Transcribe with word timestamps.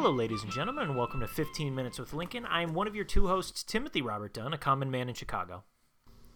Hello, 0.00 0.12
ladies 0.12 0.44
and 0.44 0.52
gentlemen, 0.52 0.84
and 0.84 0.96
welcome 0.96 1.18
to 1.18 1.26
15 1.26 1.74
Minutes 1.74 1.98
with 1.98 2.12
Lincoln. 2.12 2.46
I 2.46 2.62
am 2.62 2.72
one 2.72 2.86
of 2.86 2.94
your 2.94 3.04
two 3.04 3.26
hosts, 3.26 3.64
Timothy 3.64 4.00
Robert 4.00 4.32
Dunn, 4.32 4.52
a 4.52 4.56
common 4.56 4.92
man 4.92 5.08
in 5.08 5.16
Chicago. 5.16 5.64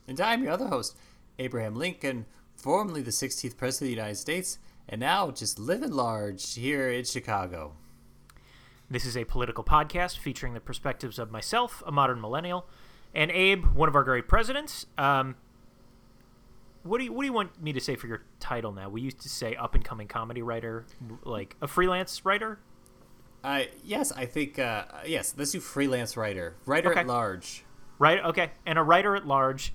And 0.08 0.20
I'm 0.20 0.42
your 0.42 0.50
other 0.50 0.66
host, 0.66 0.96
Abraham 1.38 1.76
Lincoln, 1.76 2.26
formerly 2.56 3.02
the 3.02 3.12
16th 3.12 3.56
President 3.56 3.82
of 3.82 3.94
the 3.94 4.02
United 4.02 4.16
States, 4.16 4.58
and 4.88 5.00
now 5.00 5.30
just 5.30 5.60
living 5.60 5.92
large 5.92 6.54
here 6.54 6.90
in 6.90 7.04
Chicago. 7.04 7.76
This 8.90 9.04
is 9.04 9.16
a 9.16 9.24
political 9.24 9.62
podcast 9.62 10.18
featuring 10.18 10.54
the 10.54 10.60
perspectives 10.60 11.20
of 11.20 11.30
myself, 11.30 11.84
a 11.86 11.92
modern 11.92 12.20
millennial, 12.20 12.66
and 13.14 13.30
Abe, 13.30 13.64
one 13.66 13.88
of 13.88 13.94
our 13.94 14.02
great 14.02 14.26
presidents. 14.26 14.86
Um, 14.98 15.36
what 16.82 16.98
do 16.98 17.04
you 17.04 17.12
What 17.12 17.22
do 17.22 17.26
you 17.26 17.32
want 17.32 17.62
me 17.62 17.72
to 17.72 17.80
say 17.80 17.94
for 17.94 18.08
your 18.08 18.24
title 18.40 18.72
now? 18.72 18.88
We 18.88 19.02
used 19.02 19.20
to 19.20 19.28
say 19.28 19.54
up 19.54 19.76
and 19.76 19.84
coming 19.84 20.08
comedy 20.08 20.42
writer, 20.42 20.84
like 21.22 21.54
a 21.62 21.68
freelance 21.68 22.24
writer. 22.24 22.58
Uh, 23.44 23.62
yes, 23.84 24.12
I 24.12 24.26
think 24.26 24.58
uh, 24.58 24.84
yes. 25.06 25.34
Let's 25.36 25.50
do 25.52 25.60
freelance 25.60 26.16
writer, 26.16 26.54
writer 26.66 26.90
Okay. 26.90 27.00
at 27.00 27.06
large. 27.06 27.64
Right? 27.98 28.22
Okay, 28.24 28.50
and 28.66 28.78
a 28.78 28.82
writer 28.82 29.14
at 29.16 29.26
large. 29.26 29.72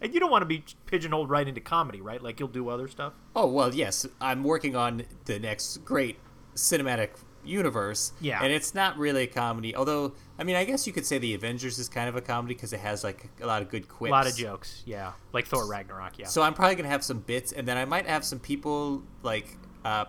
And 0.00 0.12
you 0.12 0.20
don't 0.20 0.30
want 0.30 0.42
to 0.42 0.46
be 0.46 0.62
pigeonholed 0.86 1.30
right 1.30 1.46
into 1.48 1.60
comedy, 1.60 2.00
right? 2.00 2.22
Like 2.22 2.38
you'll 2.38 2.48
do 2.48 2.68
other 2.68 2.86
stuff. 2.88 3.14
Oh 3.34 3.46
well, 3.46 3.74
yes. 3.74 4.06
I'm 4.20 4.44
working 4.44 4.76
on 4.76 5.02
the 5.24 5.38
next 5.38 5.78
great 5.84 6.18
cinematic 6.54 7.10
universe. 7.44 8.12
Yeah. 8.20 8.42
and 8.42 8.52
it's 8.52 8.74
not 8.74 8.98
really 8.98 9.22
a 9.22 9.26
comedy. 9.26 9.74
Although, 9.74 10.14
I 10.38 10.44
mean, 10.44 10.56
I 10.56 10.64
guess 10.64 10.86
you 10.86 10.92
could 10.92 11.06
say 11.06 11.18
the 11.18 11.32
Avengers 11.34 11.78
is 11.78 11.88
kind 11.88 12.08
of 12.08 12.16
a 12.16 12.20
comedy 12.20 12.54
because 12.54 12.72
it 12.72 12.80
has 12.80 13.04
like 13.04 13.28
a 13.40 13.46
lot 13.46 13.62
of 13.62 13.70
good 13.70 13.88
quips. 13.88 14.10
A 14.10 14.12
lot 14.12 14.26
of 14.26 14.36
jokes, 14.36 14.82
yeah, 14.84 15.12
like 15.32 15.46
Thor 15.46 15.66
Ragnarok, 15.66 16.18
yeah. 16.18 16.26
So 16.26 16.42
I'm 16.42 16.54
probably 16.54 16.74
gonna 16.74 16.88
have 16.88 17.04
some 17.04 17.20
bits, 17.20 17.52
and 17.52 17.66
then 17.66 17.76
I 17.76 17.84
might 17.84 18.06
have 18.06 18.24
some 18.24 18.38
people 18.40 19.02
like 19.22 19.56
uh, 19.84 20.06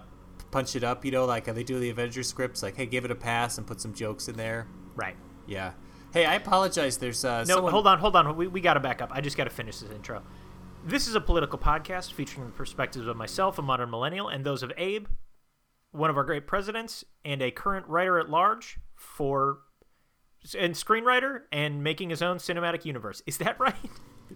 punch 0.51 0.75
it 0.75 0.83
up. 0.83 1.03
You 1.05 1.11
know, 1.11 1.25
like 1.25 1.47
how 1.47 1.53
they 1.53 1.63
do 1.63 1.79
the 1.79 1.89
Avengers 1.89 2.27
scripts. 2.27 2.63
Like, 2.63 2.75
hey, 2.75 2.85
give 2.85 3.05
it 3.05 3.11
a 3.11 3.15
pass 3.15 3.57
and 3.57 3.65
put 3.65 3.81
some 3.81 3.93
jokes 3.93 4.27
in 4.27 4.37
there. 4.37 4.67
right. 4.95 5.15
Yeah. 5.45 5.71
Hey, 6.13 6.25
I 6.25 6.35
apologize. 6.35 6.97
There's 6.97 7.23
uh, 7.23 7.43
No, 7.47 7.55
someone... 7.55 7.71
hold 7.71 7.87
on, 7.87 7.99
hold 7.99 8.15
on. 8.15 8.35
We, 8.35 8.47
we 8.47 8.61
got 8.61 8.73
to 8.73 8.79
back 8.79 9.01
up. 9.01 9.09
I 9.13 9.21
just 9.21 9.37
got 9.37 9.43
to 9.45 9.49
finish 9.49 9.79
this 9.79 9.91
intro. 9.91 10.23
This 10.85 11.07
is 11.07 11.15
a 11.15 11.21
political 11.21 11.59
podcast 11.59 12.13
featuring 12.13 12.47
the 12.47 12.53
perspectives 12.53 13.07
of 13.07 13.17
myself, 13.17 13.57
a 13.59 13.61
modern 13.61 13.89
millennial, 13.89 14.29
and 14.29 14.45
those 14.45 14.63
of 14.63 14.71
Abe, 14.77 15.07
one 15.91 16.09
of 16.09 16.17
our 16.17 16.23
great 16.23 16.47
presidents, 16.47 17.03
and 17.25 17.41
a 17.41 17.51
current 17.51 17.85
writer 17.87 18.19
at 18.19 18.29
large 18.29 18.79
for 18.95 19.59
and 20.57 20.75
screenwriter 20.75 21.41
and 21.51 21.83
making 21.83 22.09
his 22.09 22.21
own 22.21 22.37
cinematic 22.37 22.85
universe. 22.85 23.21
Is 23.25 23.37
that 23.39 23.59
right? 23.59 23.75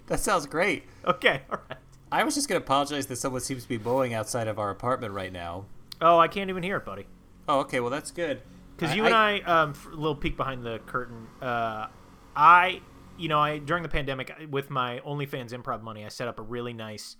That 0.07 0.19
sounds 0.19 0.45
great. 0.45 0.83
okay, 1.05 1.41
all 1.49 1.59
right. 1.69 1.79
I 2.11 2.23
was 2.23 2.35
just 2.35 2.49
gonna 2.49 2.59
apologize 2.59 3.05
that 3.07 3.15
someone 3.15 3.41
seems 3.41 3.63
to 3.63 3.69
be 3.69 3.77
mowing 3.77 4.13
outside 4.13 4.47
of 4.47 4.59
our 4.59 4.69
apartment 4.69 5.13
right 5.13 5.31
now. 5.31 5.65
Oh, 6.01 6.17
I 6.17 6.27
can't 6.27 6.49
even 6.49 6.63
hear 6.63 6.77
it, 6.77 6.85
buddy. 6.85 7.05
Oh, 7.47 7.59
okay. 7.59 7.79
Well, 7.79 7.91
that's 7.91 8.11
good. 8.11 8.41
Because 8.75 8.95
you 8.95 9.05
and 9.05 9.13
I, 9.13 9.41
um, 9.41 9.75
a 9.85 9.95
little 9.95 10.15
peek 10.15 10.35
behind 10.35 10.65
the 10.65 10.79
curtain. 10.79 11.27
Uh, 11.39 11.87
I, 12.35 12.81
you 13.17 13.27
know, 13.29 13.39
I 13.39 13.59
during 13.59 13.83
the 13.83 13.89
pandemic 13.89 14.33
with 14.49 14.71
my 14.71 14.99
OnlyFans 15.05 15.51
improv 15.51 15.83
money, 15.83 16.03
I 16.03 16.07
set 16.07 16.27
up 16.27 16.39
a 16.39 16.41
really 16.41 16.73
nice 16.73 17.15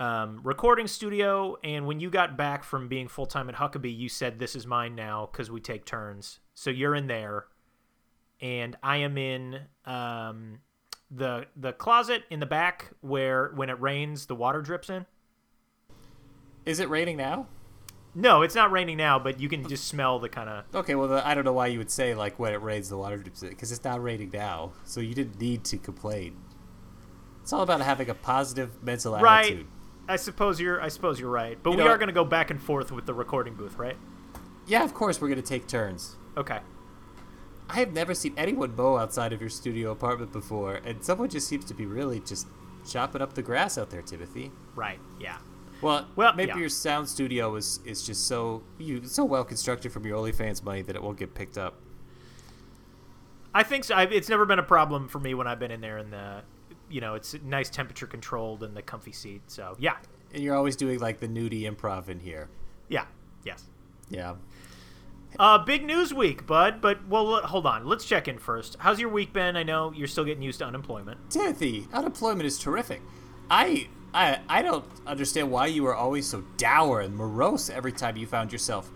um, 0.00 0.40
recording 0.42 0.86
studio. 0.86 1.56
And 1.62 1.86
when 1.86 2.00
you 2.00 2.08
got 2.08 2.38
back 2.38 2.64
from 2.64 2.88
being 2.88 3.06
full 3.06 3.26
time 3.26 3.50
at 3.50 3.56
Huckabee, 3.56 3.94
you 3.94 4.08
said, 4.08 4.38
"This 4.38 4.56
is 4.56 4.66
mine 4.66 4.94
now" 4.94 5.28
because 5.30 5.50
we 5.50 5.60
take 5.60 5.84
turns. 5.84 6.40
So 6.54 6.70
you're 6.70 6.94
in 6.94 7.06
there, 7.06 7.44
and 8.40 8.74
I 8.82 8.98
am 8.98 9.18
in 9.18 9.60
um, 9.84 10.60
the 11.10 11.46
the 11.54 11.74
closet 11.74 12.22
in 12.30 12.40
the 12.40 12.46
back 12.46 12.92
where 13.02 13.52
when 13.54 13.68
it 13.68 13.78
rains, 13.78 14.24
the 14.24 14.34
water 14.34 14.62
drips 14.62 14.88
in. 14.88 15.04
Is 16.64 16.80
it 16.80 16.88
raining 16.88 17.18
now? 17.18 17.46
No, 18.20 18.42
it's 18.42 18.56
not 18.56 18.72
raining 18.72 18.96
now, 18.96 19.20
but 19.20 19.38
you 19.38 19.48
can 19.48 19.66
just 19.68 19.86
smell 19.86 20.18
the 20.18 20.28
kind 20.28 20.48
of 20.48 20.64
Okay. 20.74 20.96
Well, 20.96 21.06
the, 21.06 21.26
I 21.26 21.34
don't 21.34 21.44
know 21.44 21.52
why 21.52 21.68
you 21.68 21.78
would 21.78 21.90
say 21.90 22.14
like 22.16 22.36
when 22.38 22.52
it 22.52 22.60
rains 22.60 22.88
the 22.88 22.96
water 22.96 23.16
drips 23.16 23.42
in 23.42 23.50
because 23.50 23.70
it's 23.70 23.84
not 23.84 24.02
raining 24.02 24.30
now, 24.32 24.72
so 24.84 25.00
you 25.00 25.14
didn't 25.14 25.40
need 25.40 25.62
to 25.66 25.78
complain. 25.78 26.36
It's 27.42 27.52
all 27.52 27.62
about 27.62 27.80
having 27.80 28.10
a 28.10 28.14
positive 28.14 28.82
mental 28.82 29.16
right. 29.16 29.46
attitude. 29.46 29.66
I 30.08 30.16
suppose 30.16 30.60
you're. 30.60 30.82
I 30.82 30.88
suppose 30.88 31.20
you're 31.20 31.30
right. 31.30 31.58
But 31.62 31.70
You 31.70 31.76
we 31.78 31.84
know- 31.84 31.90
are 31.90 31.96
going 31.96 32.08
to 32.08 32.12
go 32.14 32.24
back 32.24 32.50
and 32.50 32.60
forth 32.60 32.90
with 32.90 33.06
the 33.06 33.14
recording 33.14 33.54
booth, 33.54 33.78
right? 33.78 33.96
Yeah, 34.66 34.84
of 34.84 34.92
course 34.94 35.20
we're 35.20 35.28
gonna 35.28 35.40
take 35.40 35.66
turns. 35.66 36.16
Okay. 36.36 36.58
I 37.70 37.76
have 37.76 37.92
never 37.92 38.14
seen 38.14 38.34
anyone 38.36 38.74
mow 38.76 38.96
outside 38.96 39.32
of 39.32 39.40
your 39.40 39.48
studio 39.50 39.92
apartment 39.92 40.32
before, 40.32 40.74
and 40.84 41.02
someone 41.04 41.28
just 41.28 41.48
seems 41.48 41.64
to 41.66 41.74
be 41.74 41.86
really 41.86 42.20
just 42.20 42.46
chopping 42.86 43.22
up 43.22 43.34
the 43.34 43.42
grass 43.42 43.78
out 43.78 43.90
there, 43.90 44.02
Timothy. 44.02 44.50
Right. 44.74 44.98
Yeah. 45.20 45.38
Well, 45.80 46.06
Well, 46.16 46.34
maybe 46.34 46.48
yeah. 46.48 46.58
your 46.58 46.68
sound 46.68 47.08
studio 47.08 47.54
is 47.56 47.80
is 47.84 48.02
just 48.02 48.26
so 48.26 48.62
you 48.78 49.04
so 49.04 49.24
well 49.24 49.44
constructed 49.44 49.92
from 49.92 50.04
your 50.04 50.18
OnlyFans 50.18 50.62
money 50.62 50.82
that 50.82 50.96
it 50.96 51.02
won't 51.02 51.18
get 51.18 51.34
picked 51.34 51.56
up. 51.58 51.74
I 53.54 53.62
think 53.62 53.84
so. 53.84 53.94
I, 53.94 54.02
it's 54.04 54.28
never 54.28 54.44
been 54.44 54.58
a 54.58 54.62
problem 54.64 55.08
for 55.08 55.18
me 55.18 55.34
when 55.34 55.46
I've 55.46 55.58
been 55.58 55.70
in 55.70 55.80
there, 55.80 55.98
and 55.98 56.12
the, 56.12 56.42
you 56.90 57.00
know, 57.00 57.14
it's 57.14 57.34
nice 57.44 57.70
temperature 57.70 58.06
controlled 58.06 58.62
and 58.62 58.76
the 58.76 58.82
comfy 58.82 59.12
seat. 59.12 59.42
So 59.46 59.76
yeah. 59.78 59.96
And 60.34 60.42
you're 60.42 60.54
always 60.54 60.76
doing 60.76 60.98
like 60.98 61.20
the 61.20 61.28
nudie 61.28 61.62
improv 61.62 62.08
in 62.08 62.20
here. 62.20 62.48
Yeah. 62.88 63.06
Yes. 63.44 63.64
Yeah. 64.10 64.34
Uh, 65.38 65.58
big 65.58 65.84
news 65.84 66.12
week, 66.12 66.46
bud. 66.46 66.80
But 66.80 67.06
well, 67.08 67.40
hold 67.42 67.66
on. 67.66 67.86
Let's 67.86 68.04
check 68.04 68.28
in 68.28 68.38
first. 68.38 68.76
How's 68.80 68.98
your 69.00 69.08
week 69.10 69.32
been? 69.32 69.56
I 69.56 69.62
know 69.62 69.92
you're 69.92 70.08
still 70.08 70.24
getting 70.24 70.42
used 70.42 70.58
to 70.58 70.66
unemployment. 70.66 71.30
Timothy, 71.30 71.86
unemployment 71.92 72.46
is 72.46 72.58
terrific. 72.58 73.00
I 73.50 73.88
I 74.14 74.40
I 74.48 74.62
don't 74.62 74.84
understand 75.06 75.50
why 75.50 75.66
you 75.66 75.82
were 75.82 75.94
always 75.94 76.26
so 76.26 76.44
dour 76.56 77.00
and 77.00 77.16
morose 77.16 77.70
every 77.70 77.92
time 77.92 78.16
you 78.16 78.26
found 78.26 78.52
yourself 78.52 78.90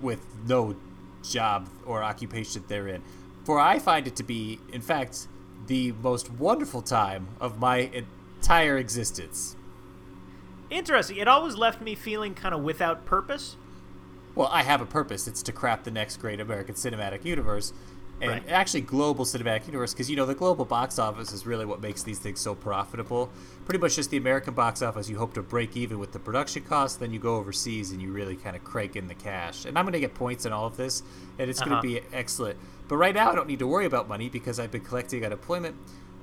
with 0.00 0.24
no 0.46 0.76
job 1.22 1.68
or 1.86 2.02
occupation 2.02 2.64
therein. 2.68 3.02
For 3.44 3.60
I 3.60 3.78
find 3.78 4.06
it 4.06 4.16
to 4.16 4.22
be, 4.22 4.58
in 4.72 4.80
fact, 4.80 5.26
the 5.66 5.92
most 5.92 6.30
wonderful 6.32 6.82
time 6.82 7.28
of 7.40 7.58
my 7.58 7.90
entire 8.38 8.78
existence. 8.78 9.56
Interesting. 10.70 11.16
It 11.16 11.28
always 11.28 11.56
left 11.56 11.80
me 11.80 11.94
feeling 11.94 12.34
kind 12.34 12.54
of 12.54 12.62
without 12.62 13.04
purpose. 13.04 13.56
Well, 14.34 14.48
I 14.50 14.62
have 14.62 14.80
a 14.80 14.86
purpose. 14.86 15.28
It's 15.28 15.42
to 15.44 15.52
craft 15.52 15.84
the 15.84 15.90
next 15.90 16.16
great 16.16 16.40
American 16.40 16.74
cinematic 16.74 17.24
universe. 17.24 17.72
And 18.20 18.30
Right. 18.30 18.48
actually, 18.48 18.82
global 18.82 19.24
cinematic 19.24 19.66
universe, 19.66 19.92
because 19.92 20.08
you 20.08 20.16
know 20.16 20.24
the 20.24 20.34
global 20.36 20.64
box 20.64 20.98
office 20.98 21.32
is 21.32 21.46
really 21.46 21.64
what 21.66 21.80
makes 21.80 22.02
these 22.04 22.18
things 22.18 22.40
so 22.40 22.54
profitable. 22.54 23.28
Pretty 23.64 23.80
much 23.80 23.96
just 23.96 24.10
the 24.10 24.16
American 24.16 24.54
box 24.54 24.82
office, 24.82 25.08
you 25.08 25.18
hope 25.18 25.34
to 25.34 25.42
break 25.42 25.76
even 25.76 25.98
with 25.98 26.12
the 26.12 26.18
production 26.20 26.62
costs, 26.62 26.96
then 26.96 27.12
you 27.12 27.18
go 27.18 27.36
overseas 27.36 27.90
and 27.90 28.00
you 28.00 28.12
really 28.12 28.36
kind 28.36 28.54
of 28.54 28.62
crank 28.62 28.94
in 28.96 29.08
the 29.08 29.14
cash. 29.14 29.64
And 29.64 29.76
I'm 29.76 29.84
going 29.84 29.94
to 29.94 30.00
get 30.00 30.14
points 30.14 30.46
on 30.46 30.52
all 30.52 30.66
of 30.66 30.76
this, 30.76 31.02
and 31.38 31.50
it's 31.50 31.60
Uh-huh. 31.60 31.70
going 31.70 31.82
to 31.82 31.82
be 31.82 32.16
excellent. 32.16 32.56
But 32.88 32.96
right 32.98 33.14
now, 33.14 33.30
I 33.30 33.34
don't 33.34 33.48
need 33.48 33.58
to 33.58 33.66
worry 33.66 33.84
about 33.84 34.08
money 34.08 34.28
because 34.28 34.60
I've 34.60 34.70
been 34.70 34.84
collecting 34.84 35.24
unemployment, 35.24 35.74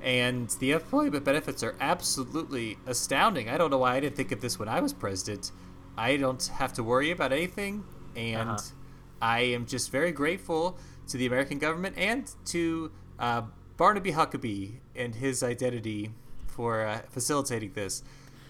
and 0.02 0.50
the 0.60 0.74
unemployment 0.74 1.26
benefits 1.26 1.62
are 1.62 1.76
absolutely 1.82 2.78
astounding. 2.88 3.50
I 3.50 3.58
don't 3.58 3.70
know 3.70 3.80
why 3.80 3.96
I 3.96 4.00
didn't 4.00 4.16
think 4.16 4.32
of 4.32 4.40
this 4.42 4.58
when 4.58 4.70
I 4.70 4.80
was 4.80 4.94
president. 4.94 5.52
I 5.98 6.16
don't 6.18 6.44
have 6.56 6.72
to 6.74 6.84
worry 6.84 7.12
about 7.12 7.34
anything, 7.34 7.84
and 8.16 8.50
Uh-huh. 8.50 8.62
I 9.22 9.42
am 9.42 9.68
just 9.68 9.92
very 9.92 10.12
grateful 10.12 10.78
to 11.12 11.18
the 11.18 11.26
American 11.26 11.60
government 11.60 11.96
and 11.98 12.32
to 12.46 12.90
uh, 13.20 13.42
Barnaby 13.78 14.14
Huckabee 14.14 14.76
and 14.96 15.14
his 15.16 15.44
identity 15.44 16.12
for 16.48 16.86
uh, 16.86 17.02
facilitating 17.10 17.74
this. 17.74 18.02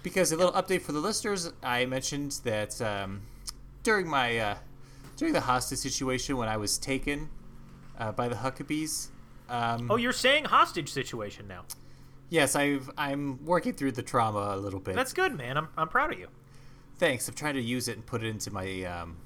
Because 0.03 0.31
a 0.31 0.37
little 0.37 0.53
update 0.53 0.81
for 0.81 0.91
the 0.91 0.99
listeners, 0.99 1.51
I 1.63 1.85
mentioned 1.85 2.39
that 2.43 2.79
um, 2.81 3.21
during 3.83 4.07
my 4.07 4.37
uh, 4.37 4.55
during 5.17 5.33
the 5.33 5.41
hostage 5.41 5.79
situation 5.79 6.37
when 6.37 6.47
I 6.47 6.57
was 6.57 6.77
taken 6.77 7.29
uh, 7.99 8.11
by 8.11 8.27
the 8.27 8.35
Huckabees. 8.35 9.07
Um, 9.49 9.89
Oh, 9.91 9.97
you're 9.97 10.13
saying 10.13 10.45
hostage 10.45 10.89
situation 10.89 11.47
now. 11.47 11.65
yes, 12.29 12.55
I've 12.55 12.89
I'm 12.97 13.43
working 13.45 13.73
through 13.73 13.91
the 13.93 14.03
trauma 14.03 14.53
a 14.55 14.57
little 14.57 14.79
bit. 14.79 14.95
That's 14.95 15.13
good, 15.13 15.35
man. 15.35 15.57
I'm 15.57 15.67
I'm 15.77 15.87
proud 15.87 16.13
of 16.13 16.19
you. 16.19 16.27
Thanks. 16.97 17.27
I'm 17.27 17.33
trying 17.35 17.55
to 17.55 17.61
use 17.61 17.87
it 17.87 17.95
and 17.95 18.05
put 18.05 18.23
it 18.23 18.27
into 18.27 18.51
my 18.51 18.83
um, 18.83 19.17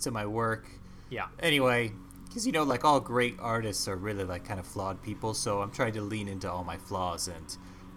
to 0.00 0.10
my 0.10 0.24
work. 0.26 0.66
Yeah. 1.08 1.26
anyway 1.40 1.92
because 2.36 2.46
you 2.46 2.52
know 2.52 2.64
like 2.64 2.84
all 2.84 3.00
great 3.00 3.34
artists 3.40 3.88
are 3.88 3.96
really 3.96 4.22
like 4.22 4.44
kind 4.44 4.60
of 4.60 4.66
flawed 4.66 5.00
people 5.00 5.32
so 5.32 5.62
i'm 5.62 5.70
trying 5.70 5.94
to 5.94 6.02
lean 6.02 6.28
into 6.28 6.50
all 6.50 6.62
my 6.64 6.76
flaws 6.76 7.28
and 7.28 7.56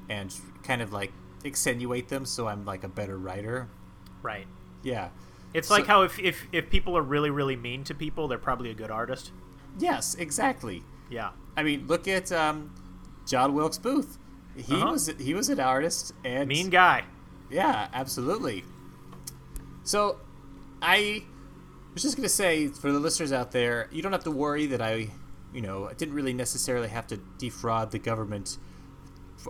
and 0.09 0.33
kind 0.63 0.81
of 0.81 0.93
like 0.93 1.11
extenuate 1.43 2.07
them 2.07 2.23
so 2.23 2.47
i'm 2.47 2.63
like 2.63 2.85
a 2.85 2.87
better 2.87 3.17
writer 3.17 3.67
Right. 4.21 4.47
yeah 4.81 5.09
It's 5.53 5.67
So- 5.67 5.73
like 5.73 5.87
how 5.87 6.03
if, 6.03 6.17
if 6.19 6.47
if 6.53 6.69
people 6.69 6.97
are 6.97 7.01
really 7.01 7.29
really 7.29 7.57
mean 7.57 7.83
to 7.85 7.93
people, 7.93 8.29
they're 8.29 8.37
probably 8.37 8.69
a 8.69 8.73
good 8.73 8.91
artist. 8.91 9.31
yes 9.77 10.15
exactly 10.15 10.83
Yeah. 11.09 11.31
i 11.57 11.63
mean 11.63 11.85
look 11.87 12.07
at 12.07 12.31
um, 12.31 12.73
john 13.27 13.53
wilkes 13.53 13.77
booth 13.77 14.17
he 14.55 14.73
Uh-huh. 14.75 14.91
was 14.93 15.07
he 15.19 15.33
was 15.33 15.49
an 15.49 15.59
artist 15.59 16.13
and 16.23 16.47
Mean 16.47 16.69
guy. 16.69 17.03
Yeah, 17.49 17.87
absolutely. 17.93 18.63
So, 19.83 20.17
I 20.81 21.23
was 21.93 22.03
just 22.03 22.15
gonna 22.15 22.29
say 22.29 22.67
for 22.67 22.91
the 22.91 22.99
listeners 22.99 23.31
out 23.31 23.51
there, 23.51 23.87
you 23.91 24.01
don't 24.01 24.11
have 24.11 24.23
to 24.25 24.31
worry 24.31 24.65
that 24.67 24.81
I, 24.81 25.09
you 25.53 25.61
know, 25.61 25.87
I 25.87 25.93
didn't 25.93 26.13
really 26.13 26.33
necessarily 26.33 26.87
have 26.89 27.07
to 27.07 27.17
defraud 27.37 27.91
the 27.91 27.99
government 27.99 28.57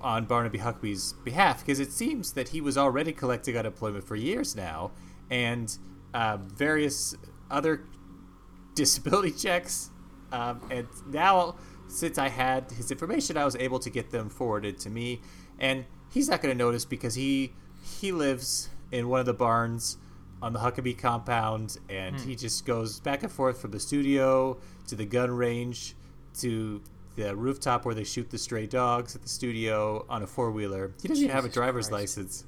on 0.02 0.26
Barnaby 0.26 0.60
Huckabee's 0.60 1.14
behalf 1.24 1.60
because 1.60 1.80
it 1.80 1.92
seems 1.92 2.34
that 2.34 2.50
he 2.50 2.62
was 2.62 2.78
already 2.78 3.12
collecting 3.12 3.58
unemployment 3.58 4.08
for 4.08 4.16
years 4.16 4.56
now, 4.56 4.92
and 5.30 5.78
uh, 6.14 6.38
various 6.38 7.16
other 7.50 7.86
disability 8.76 9.32
checks, 9.32 9.90
um, 10.32 10.62
and 10.70 10.88
now 11.08 11.56
since 11.88 12.18
I 12.18 12.30
had 12.30 12.72
his 12.72 12.92
information, 12.92 13.36
I 13.36 13.46
was 13.46 13.56
able 13.56 13.80
to 13.80 13.90
get 13.90 14.12
them 14.12 14.30
forwarded 14.30 14.78
to 14.80 14.90
me, 14.90 15.22
and 15.58 15.86
he's 16.10 16.30
not 16.30 16.42
going 16.42 16.56
to 16.56 16.58
notice 16.58 16.86
because 16.86 17.16
he 17.16 17.54
he 17.82 18.12
lives 18.12 18.70
in 18.92 19.08
one 19.10 19.20
of 19.20 19.26
the 19.26 19.34
barns 19.34 19.98
on 20.42 20.54
the 20.54 20.60
Huckabee 20.60 20.98
compound, 20.98 21.78
and 21.90 22.16
Hmm. 22.20 22.28
he 22.30 22.36
just 22.36 22.66
goes 22.66 23.00
back 23.00 23.24
and 23.24 23.32
forth 23.32 23.60
from 23.62 23.72
the 23.72 23.80
studio 23.80 24.58
to 24.88 24.96
the 24.96 25.06
gun 25.06 25.32
range 25.32 25.96
to 26.40 26.82
the 27.16 27.36
rooftop 27.36 27.86
where 27.86 27.94
they 27.96 28.04
shoot 28.06 28.30
the 28.30 28.38
stray 28.38 28.66
dogs 28.66 29.16
at 29.16 29.22
the 29.22 29.28
studio 29.30 30.06
on 30.10 30.24
a 30.24 30.28
four 30.28 30.52
wheeler. 30.52 30.94
He 31.02 31.08
doesn't 31.10 31.24
even 31.26 31.36
have 31.36 31.44
a 31.46 31.50
driver's 31.50 31.90
Christ. 31.90 32.18
license 32.18 32.46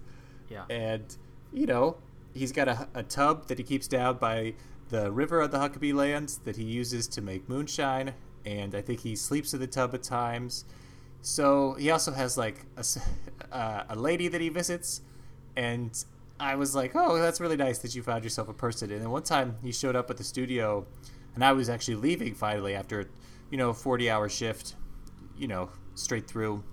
Yeah. 0.50 0.64
and 0.70 1.04
you 1.52 1.66
know 1.66 1.98
he's 2.34 2.54
got 2.54 2.70
a, 2.70 2.88
a 2.94 3.04
tub 3.04 3.48
that 3.48 3.58
he 3.58 3.64
keeps 3.66 3.88
down 3.90 4.18
by 4.18 4.54
the 4.90 5.12
river 5.12 5.42
of 5.42 5.52
the 5.52 5.58
Huckabee 5.58 5.94
lands 5.94 6.38
that 6.46 6.56
he 6.56 6.64
uses 6.64 7.08
to 7.10 7.22
make 7.22 7.50
moonshine 7.50 8.14
and 8.46 8.74
I 8.74 8.82
think 8.82 9.02
he 9.02 9.16
sleeps 9.18 9.54
in 9.54 9.60
the 9.60 9.68
tub 9.68 9.94
at 9.94 10.04
times 10.04 10.64
so 11.22 11.74
he 11.74 11.92
also 11.92 12.12
has 12.14 12.38
like 12.38 12.66
a, 12.78 12.86
uh, 13.52 13.84
a 13.90 13.96
lady 13.98 14.28
that 14.30 14.40
he 14.40 14.48
visits 14.50 15.02
and 15.58 16.06
I 16.42 16.56
was 16.56 16.76
like 16.76 16.92
oh 16.96 17.18
that's 17.18 17.40
really 17.40 17.58
nice 17.58 17.78
that 17.80 17.96
you 17.96 18.04
found 18.04 18.24
yourself 18.24 18.50
a 18.50 18.54
person 18.54 18.92
and 18.92 19.02
then 19.02 19.10
one 19.10 19.24
time 19.24 19.58
he 19.64 19.72
showed 19.72 19.96
up 19.96 20.10
at 20.10 20.18
the 20.18 20.24
studio 20.24 20.86
and 21.36 21.46
I 21.46 21.54
was 21.54 21.70
actually 21.70 21.96
leaving 21.96 22.34
finally 22.34 22.76
after 22.76 23.10
you 23.50 23.58
know 23.58 23.70
a 23.70 23.74
40 23.74 24.10
hour 24.10 24.28
shift 24.28 24.76
you 25.38 25.48
know 25.48 25.70
straight 25.96 26.28
through 26.28 26.64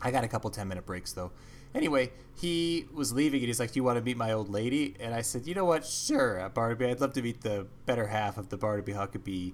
I 0.00 0.10
got 0.10 0.24
a 0.24 0.28
couple 0.28 0.50
10 0.50 0.68
minute 0.68 0.86
breaks 0.86 1.12
though. 1.12 1.32
Anyway, 1.74 2.10
he 2.34 2.86
was 2.92 3.12
leaving 3.12 3.40
and 3.40 3.48
he's 3.48 3.60
like, 3.60 3.72
Do 3.72 3.78
you 3.78 3.84
want 3.84 3.98
to 3.98 4.04
meet 4.04 4.16
my 4.16 4.32
old 4.32 4.48
lady? 4.48 4.94
And 5.00 5.14
I 5.14 5.22
said, 5.22 5.46
You 5.46 5.54
know 5.54 5.64
what? 5.64 5.84
Sure, 5.84 6.40
uh, 6.40 6.48
Barnaby. 6.48 6.86
I'd 6.86 7.00
love 7.00 7.12
to 7.14 7.22
meet 7.22 7.42
the 7.42 7.66
better 7.84 8.06
half 8.06 8.38
of 8.38 8.48
the 8.48 8.56
Barnaby 8.56 8.92
Huckabee 8.92 9.52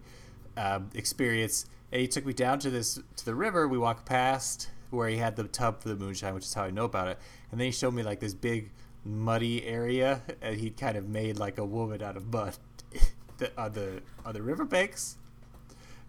um, 0.57 0.91
experience. 0.95 1.67
And 1.91 2.01
he 2.01 2.09
took 2.09 2.25
me 2.25 2.33
down 2.33 2.59
to 2.61 2.71
this 2.71 2.99
to 3.17 3.25
the 3.25 3.35
river. 3.35 3.67
We 3.67 3.79
walked 3.79 4.07
past 4.07 4.71
where 4.91 5.09
he 5.09 5.17
had 5.17 5.37
the 5.37 5.45
tub 5.45 5.81
for 5.81 5.89
the 5.89 5.97
moonshine, 5.97 6.35
which 6.35 6.45
is 6.45 6.55
how 6.55 6.65
I 6.65 6.71
know 6.71 6.85
about 6.85 7.09
it. 7.09 7.19
And 7.51 7.59
then 7.59 7.67
he 7.67 7.73
showed 7.73 7.95
me 7.95 8.03
like 8.03 8.21
this 8.21 8.35
big 8.35 8.71
muddy 9.05 9.65
area, 9.67 10.23
and 10.41 10.57
he 10.57 10.71
kind 10.71 10.97
of 10.97 11.09
made 11.09 11.39
like 11.39 11.59
a 11.59 11.65
woman 11.65 12.03
out 12.03 12.17
of 12.17 12.33
mud 12.33 12.57
the, 13.39 13.51
on 13.61 13.73
the 13.73 14.03
on 14.25 14.33
the 14.35 14.43
riverbanks. 14.43 15.17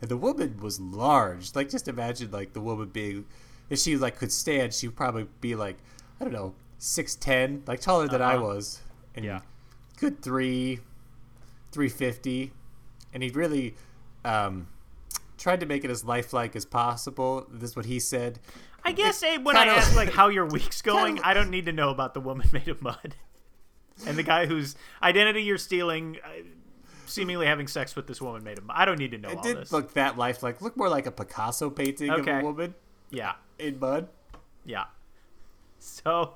And 0.02 0.10
the 0.10 0.18
woman 0.18 0.60
was 0.62 0.80
large. 0.80 1.56
Like 1.56 1.70
just 1.70 1.88
imagine 1.88 2.32
like 2.32 2.54
the 2.54 2.62
woman 2.62 2.90
being 2.90 3.26
if 3.70 3.80
she 3.80 3.96
like 3.98 4.18
could 4.18 4.32
stand, 4.32 4.74
she 4.74 4.88
would 4.88 4.96
probably 4.98 5.28
be 5.42 5.56
like, 5.56 5.78
I 6.20 6.24
don't 6.26 6.34
know, 6.34 6.54
six 6.78 7.16
ten, 7.16 7.64
like 7.68 7.80
taller 7.80 8.08
than 8.08 8.22
I 8.22 8.36
Uh-huh. 8.36 8.44
was. 8.44 8.82
And 9.16 9.24
Yeah. 9.26 9.40
good 9.98 10.22
three 10.22 10.80
three 11.72 11.90
fifty. 11.90 12.52
And 13.14 13.24
he 13.24 13.30
really 13.30 13.76
um 14.26 14.68
tried 15.38 15.60
to 15.62 15.66
make 15.66 15.84
it 15.84 15.90
as 15.92 16.04
lifelike 16.04 16.56
as 16.56 16.66
possible. 16.66 17.48
This 17.52 17.72
is 17.72 17.76
what 17.76 17.86
he 17.86 18.00
said. 18.00 18.40
I 18.86 18.92
guess 18.92 19.24
Abe, 19.24 19.46
when 19.46 19.56
I 19.58 19.66
ask 19.66 19.96
like 19.96 20.12
how 20.12 20.28
your 20.30 20.46
week's 20.48 20.82
going, 20.82 21.20
I 21.22 21.34
don't 21.34 21.50
need 21.50 21.66
to 21.68 21.72
know 21.72 21.90
about 21.90 22.14
the 22.14 22.20
woman 22.20 22.50
made 22.54 22.68
of 22.68 22.82
mud 22.82 23.16
and 24.06 24.18
the 24.18 24.24
guy 24.24 24.46
whose 24.46 24.76
identity 25.02 25.44
you're 25.44 25.58
stealing, 25.58 26.18
uh, 26.24 26.30
seemingly 27.06 27.46
having 27.46 27.68
sex 27.68 27.96
with 27.96 28.08
this 28.08 28.22
woman 28.22 28.44
made 28.44 28.58
of 28.58 28.66
mud. 28.66 28.76
I 28.78 28.86
don't 28.86 29.00
need 29.00 29.12
to 29.12 29.18
know 29.18 29.30
It 29.30 29.38
all 29.38 29.44
didn't 29.44 29.60
this. 29.62 29.72
look 29.72 29.94
that 29.94 30.18
lifelike. 30.18 30.62
Look 30.62 30.76
more 30.76 30.90
like 30.90 31.06
a 31.06 31.12
Picasso 31.12 31.70
painting 31.70 32.10
of 32.10 32.28
a 32.28 32.42
woman 32.42 32.76
yeah, 33.12 33.34
in 33.60 33.80
mud. 33.80 34.10
yeah. 34.66 34.86
So, 35.80 36.36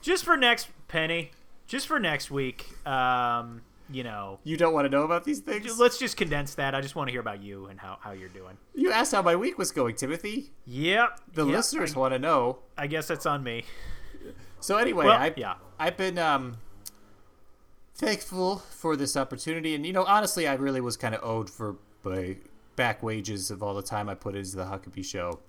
just 0.00 0.24
for 0.24 0.36
next 0.36 0.68
penny, 0.88 1.30
just 1.66 1.86
for 1.86 1.98
next 1.98 2.30
week, 2.30 2.66
um, 2.86 3.62
you 3.90 4.04
know, 4.04 4.38
You 4.44 4.56
don't 4.56 4.72
want 4.74 4.84
to 4.84 4.88
know 4.90 5.02
about 5.02 5.24
these 5.24 5.40
things? 5.40 5.78
let's 5.78 5.98
just 5.98 6.16
condense 6.16 6.54
that. 6.56 6.74
I 6.74 6.80
just 6.80 6.94
want 6.96 7.08
to 7.08 7.12
hear 7.12 7.20
about 7.20 7.42
you 7.42 7.66
and 7.66 7.78
how, 7.80 7.98
how 8.00 8.12
you're 8.12 8.28
doing. 8.28 8.56
You 8.74 8.90
asked 8.92 9.12
how 9.12 9.22
my 9.22 9.34
week 9.36 9.56
was 9.58 9.70
going, 9.70 9.96
Timothy. 9.96 10.52
Yep. 10.66 11.20
The 11.34 11.46
yep, 11.46 11.56
listeners 11.56 11.96
want 11.96 12.12
to 12.14 12.18
know. 12.18 12.58
I, 12.76 12.84
I 12.84 12.86
guess 12.86 13.08
that's 13.08 13.26
on 13.26 13.42
me. 13.42 13.64
So 14.60 14.76
anyway, 14.76 15.06
Well, 15.06 15.18
I 15.20 15.32
yeah. 15.36 15.54
I've 15.78 15.96
been 15.96 16.18
um 16.18 16.58
thankful 17.94 18.58
for 18.70 18.96
this 18.96 19.16
opportunity, 19.16 19.74
and 19.74 19.86
you 19.86 19.92
know, 19.92 20.04
honestly, 20.04 20.46
I 20.46 20.54
really 20.54 20.80
was 20.80 20.96
kind 20.96 21.14
of 21.14 21.22
owed 21.22 21.50
for 21.50 21.76
my 22.04 22.36
back 22.76 23.02
wages 23.02 23.50
of 23.50 23.62
all 23.62 23.74
the 23.74 23.82
time 23.82 24.08
I 24.08 24.14
put 24.14 24.36
into 24.36 24.56
the 24.56 24.64
Huckabee 24.64 25.04
show, 25.04 25.40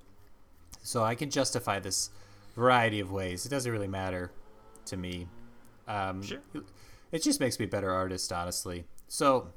so 0.82 1.04
I 1.04 1.16
can 1.16 1.30
justify 1.30 1.80
this 1.80 2.10
variety 2.56 3.00
of 3.00 3.12
ways. 3.12 3.46
It 3.46 3.50
doesn't 3.50 3.72
really 3.72 3.88
matter 3.88 4.32
to 4.86 4.98
me. 4.98 5.28
Um, 5.88 6.22
Sure. 6.24 6.40
It 7.12 7.24
just 7.24 7.40
makes 7.40 7.60
me 7.60 7.66
a 7.66 7.68
better 7.68 7.92
artist, 7.92 8.32
honestly. 8.32 8.86
So, 9.08 9.50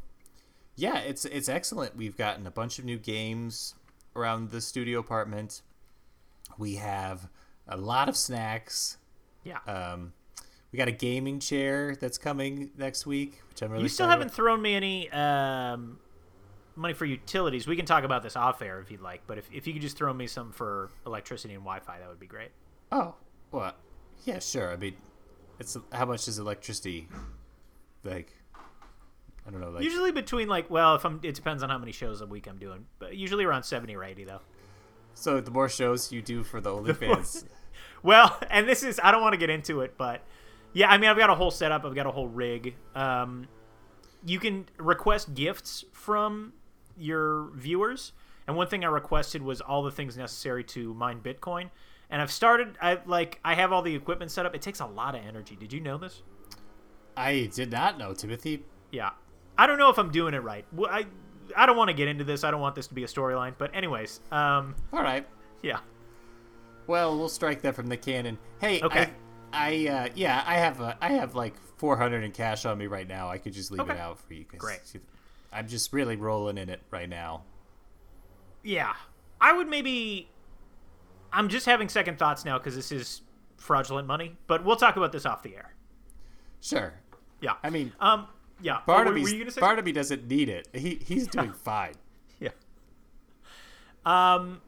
yeah, 0.77 0.99
it's 0.99 1.25
it's 1.25 1.49
excellent. 1.49 1.97
We've 1.97 2.17
gotten 2.17 2.47
a 2.47 2.51
bunch 2.51 2.79
of 2.79 2.85
new 2.85 2.99
games 2.99 3.75
around 4.17 4.51
the 4.51 4.61
studio 4.61 4.99
apartment. 4.99 5.63
We 6.59 6.77
have 6.77 7.29
a 7.69 7.77
lot 7.77 8.09
of 8.09 8.17
snacks. 8.17 8.99
Yeah. 9.45 9.59
Um, 9.67 10.13
we 10.71 10.79
got 10.79 10.89
a 10.89 10.93
gaming 10.93 11.39
chair 11.39 11.95
that's 11.95 12.17
coming 12.17 12.71
next 12.79 13.05
week, 13.07 13.43
which 13.51 13.63
I'm 13.63 13.71
really. 13.71 13.83
you 13.83 13.89
still 13.89 14.09
haven't 14.09 14.33
thrown 14.33 14.63
me 14.63 14.75
any 14.75 15.11
um, 15.11 15.99
money 16.77 16.95
for 16.95 17.05
utilities. 17.05 17.67
We 17.67 17.77
can 17.77 17.85
talk 17.85 18.05
about 18.05 18.23
this 18.23 18.37
off 18.37 18.63
air 18.63 18.81
if 18.81 18.91
you'd 18.91 19.03
like, 19.03 19.27
but 19.27 19.37
if, 19.37 19.49
if 19.53 19.67
you 19.67 19.75
could 19.75 19.83
just 19.83 19.99
throw 19.99 20.13
me 20.15 20.27
some 20.27 20.53
for 20.53 20.91
electricity 21.05 21.53
and 21.55 21.63
Wi 21.63 21.81
Fi, 21.81 21.99
that 21.99 22.09
would 22.09 22.21
be 22.21 22.27
great. 22.27 22.51
Oh, 22.91 23.15
well, 23.51 23.75
yeah, 24.25 24.39
sure. 24.39 24.73
I 24.73 24.77
mean, 24.77 24.95
it's 25.59 25.77
how 25.93 26.07
much 26.07 26.27
is 26.29 26.39
electricity? 26.39 27.09
Like, 28.05 28.37
I 29.47 29.51
don't 29.51 29.61
know. 29.61 29.71
Like, 29.71 29.85
usually 29.85 30.13
between 30.13 30.49
like, 30.49 30.71
well, 30.71 30.95
if 30.95 31.05
I'm, 31.05 31.21
it 31.23 31.35
depends 31.35 31.63
on 31.63 31.69
how 31.71 31.79
many 31.79 31.93
shows 31.93 32.21
a 32.21 32.27
week 32.27 32.47
I'm 32.49 32.59
doing, 32.59 32.87
but 32.99 33.17
usually 33.17 33.45
around 33.45 33.63
seventy 33.65 33.95
or 33.95 34.05
eighty 34.05 34.25
though. 34.25 34.41
so 35.15 35.41
the 35.41 35.51
more 35.51 35.69
shows 35.69 36.13
you 36.13 36.23
do 36.23 36.43
for 36.43 36.61
the 36.61 36.71
OnlyFans, 36.75 37.45
Well, 38.03 38.37
and 38.51 38.69
this 38.69 38.83
is 38.83 39.01
I 39.03 39.11
don't 39.11 39.23
want 39.23 39.33
to 39.35 39.39
get 39.39 39.51
into 39.51 39.81
it, 39.81 39.95
but 39.97 40.23
yeah, 40.73 40.91
I 40.91 40.99
mean 40.99 41.11
I've 41.11 41.19
got 41.19 41.31
a 41.31 41.35
whole 41.35 41.51
setup, 41.51 41.85
I've 41.85 41.95
got 41.95 42.07
a 42.07 42.11
whole 42.11 42.29
rig. 42.29 42.75
Um, 42.95 43.47
you 44.25 44.39
can 44.39 44.67
request 44.79 45.35
gifts 45.35 45.85
from 45.93 46.53
your 46.97 47.51
viewers, 47.55 48.13
and 48.47 48.57
one 48.57 48.67
thing 48.67 48.85
I 48.85 48.89
requested 48.89 49.43
was 49.43 49.61
all 49.61 49.83
the 49.83 49.91
things 49.91 50.17
necessary 50.17 50.65
to 50.65 50.95
mine 50.95 51.21
Bitcoin. 51.23 51.71
And 52.11 52.21
I've 52.21 52.31
started. 52.31 52.77
I 52.81 52.99
like. 53.07 53.41
I 53.43 53.55
have 53.55 53.73
all 53.73 53.81
the 53.81 53.95
equipment 53.95 54.31
set 54.31 54.45
up. 54.45 54.55
It 54.55 54.61
takes 54.61 54.81
a 54.81 54.87
lot 54.87 55.15
of 55.15 55.25
energy. 55.25 55.57
Did 55.57 55.73
you 55.73 55.81
know 55.81 55.97
this? 55.97 56.23
I 57.17 57.51
did 57.55 57.71
not 57.71 57.99
know 57.99 58.15
Timothy. 58.15 58.65
Yeah. 58.91 59.11
I 59.59 59.67
don't 59.67 59.79
know 59.79 59.91
if 59.91 59.99
I'm 59.99 60.11
doing 60.11 60.35
it 60.35 60.43
right. 60.43 60.65
I 60.89 61.07
I 61.57 61.67
don't 61.67 61.77
want 61.77 61.89
to 61.89 61.95
get 61.95 62.09
into 62.09 62.25
this. 62.25 62.45
I 62.45 62.51
don't 62.51 62.61
want 62.61 62.75
this 62.75 62.87
to 62.87 62.95
be 62.95 63.05
a 63.05 63.07
storyline. 63.07 63.55
But 63.59 63.75
anyways, 63.75 64.21
um, 64.31 64.75
All 64.93 65.03
right. 65.03 65.27
yeah. 65.63 65.81
Well, 66.87 67.17
we'll 67.19 67.29
strike 67.29 67.63
that 67.63 67.75
from 67.75 67.87
the 67.89 67.97
canon. 67.97 68.39
Hey, 68.61 68.81
Okay. 68.83 69.11
I, 69.53 69.87
I 69.87 69.89
uh, 69.89 70.09
yeah, 70.15 70.43
I 70.47 70.55
have 70.55 70.81
a, 70.81 70.97
I 71.03 71.13
have 71.13 71.35
like 71.35 71.55
400 71.79 72.25
in 72.25 72.33
cash 72.33 72.65
on 72.65 72.79
me 72.79 72.87
right 72.87 73.07
now. 73.07 73.29
I 73.29 73.39
could 73.39 73.53
just 73.53 73.71
leave 73.71 73.81
Okay. 73.83 73.93
it 73.93 73.99
out 74.01 74.19
for 74.19 74.35
you. 74.35 74.45
'cause 74.45 74.59
Great. 74.59 74.81
I'm 75.53 75.69
just 75.69 75.93
really 75.93 76.17
rolling 76.17 76.57
in 76.59 76.71
it 76.71 76.81
right 76.91 77.09
now. 77.09 77.43
Yeah. 78.63 78.95
I 79.41 79.53
would 79.53 79.69
maybe. 79.69 80.29
I'm 81.33 81.49
just 81.49 81.67
having 81.67 81.89
second 81.89 82.19
thoughts 82.19 82.45
now 82.45 82.59
because 82.59 82.75
this 82.77 82.91
is 82.93 83.23
fraudulent 83.57 84.07
money. 84.07 84.37
But 84.47 84.65
we'll 84.65 84.77
talk 84.77 84.97
about 84.97 85.13
this 85.13 85.27
off 85.27 85.43
the 85.43 85.57
air. 85.57 85.75
Sure. 86.61 86.95
Yeah. 87.43 87.55
I 87.63 87.69
mean, 87.69 87.93
um. 88.01 88.27
Yeah. 88.63 88.79
Oh, 88.89 89.05
were- 89.05 89.11
were 89.13 89.19
you 89.19 89.39
gonna 89.39 89.51
say 89.51 89.61
Barnaby 89.61 89.93
doesn't 89.93 90.27
need 90.29 90.49
it. 90.49 90.69
He 90.73 90.95
he's 91.05 91.27
doing 91.37 91.53
fine. 91.53 91.95
Yeah. 92.41 92.51
Um, 94.07 94.61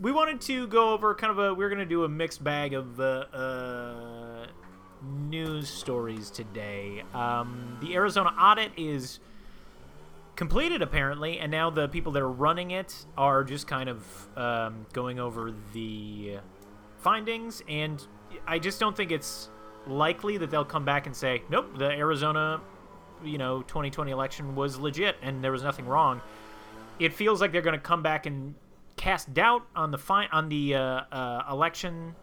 we 0.00 0.12
wanted 0.12 0.40
to 0.42 0.66
go 0.68 0.92
over 0.92 1.14
kind 1.14 1.30
of 1.30 1.38
a. 1.38 1.54
We 1.54 1.64
are 1.64 1.68
going 1.68 1.80
to 1.80 1.84
do 1.86 2.04
a 2.04 2.08
mixed 2.08 2.42
bag 2.42 2.72
of 2.74 3.00
uh, 3.00 3.02
uh, 3.32 4.46
news 5.02 5.68
stories 5.68 6.30
today. 6.30 7.02
Um, 7.14 7.78
the 7.80 7.94
Arizona 7.94 8.30
audit 8.30 8.72
is 8.76 9.18
completed 10.36 10.82
apparently, 10.82 11.38
and 11.40 11.50
now 11.50 11.70
the 11.70 11.88
people 11.88 12.12
that 12.12 12.22
are 12.22 12.30
running 12.30 12.70
it 12.70 12.94
are 13.16 13.42
just 13.42 13.66
kind 13.66 13.88
of 13.88 14.28
um, 14.36 14.86
going 14.92 15.18
over 15.18 15.52
the 15.72 16.38
findings. 16.98 17.60
And 17.68 18.04
I 18.46 18.60
just 18.60 18.78
don't 18.78 18.96
think 18.96 19.10
it's 19.10 19.50
likely 19.88 20.36
that 20.38 20.50
they'll 20.50 20.64
come 20.64 20.84
back 20.84 21.06
and 21.06 21.16
say, 21.16 21.42
"Nope, 21.48 21.78
the 21.78 21.90
Arizona." 21.90 22.60
You 23.24 23.36
know, 23.36 23.62
2020 23.62 24.12
election 24.12 24.54
was 24.54 24.78
legit 24.78 25.16
and 25.22 25.42
there 25.42 25.50
was 25.50 25.64
nothing 25.64 25.86
wrong 25.86 26.22
it 26.98 27.12
feels 27.12 27.40
like 27.40 27.52
they're 27.52 27.62
going 27.62 27.76
to 27.76 27.80
come 27.80 28.02
back 28.02 28.26
and 28.26 28.54
cast 28.96 29.32
doubt 29.32 29.66
on 29.76 29.90
the 29.90 29.98
fi- 29.98 30.26
on 30.32 30.48
the 30.48 30.74
uh, 30.74 30.80
uh, 30.80 31.44
election 31.50 32.14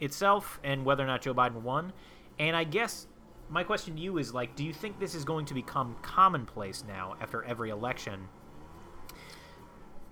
itself 0.00 0.58
and 0.64 0.84
whether 0.84 1.04
or 1.04 1.06
not 1.06 1.22
Joe 1.22 1.34
Biden 1.34 1.62
won. 1.62 1.92
And 2.38 2.56
I 2.56 2.64
guess 2.64 3.06
my 3.50 3.62
question 3.62 3.96
to 3.96 4.00
you 4.00 4.18
is 4.18 4.32
like, 4.32 4.56
do 4.56 4.64
you 4.64 4.72
think 4.72 4.98
this 4.98 5.14
is 5.14 5.24
going 5.24 5.44
to 5.46 5.54
become 5.54 5.96
commonplace 6.02 6.84
now 6.86 7.16
after 7.20 7.44
every 7.44 7.70
election? 7.70 8.28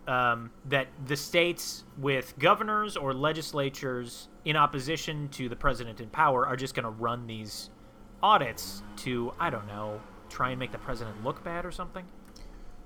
Um, 0.07 0.51
that 0.65 0.89
the 1.07 1.17
states 1.17 1.85
with 1.99 2.37
governors 2.39 2.97
or 2.97 3.15
legislatures 3.15 4.29
in 4.45 4.57
opposition 4.57 5.29
to 5.29 5.49
the 5.49 5.55
president 5.55 6.01
in 6.01 6.09
power 6.09 6.47
are 6.47 6.57
just 6.57 6.75
going 6.75 6.85
to 6.85 6.91
run 6.91 7.27
these 7.27 7.71
audits 8.23 8.83
to 8.97 9.33
I 9.39 9.51
don't 9.51 9.67
know 9.67 10.01
try 10.31 10.51
and 10.51 10.59
make 10.59 10.73
the 10.73 10.79
president 10.79 11.23
look 11.25 11.43
bad 11.45 11.67
or 11.67 11.73
something. 11.73 12.05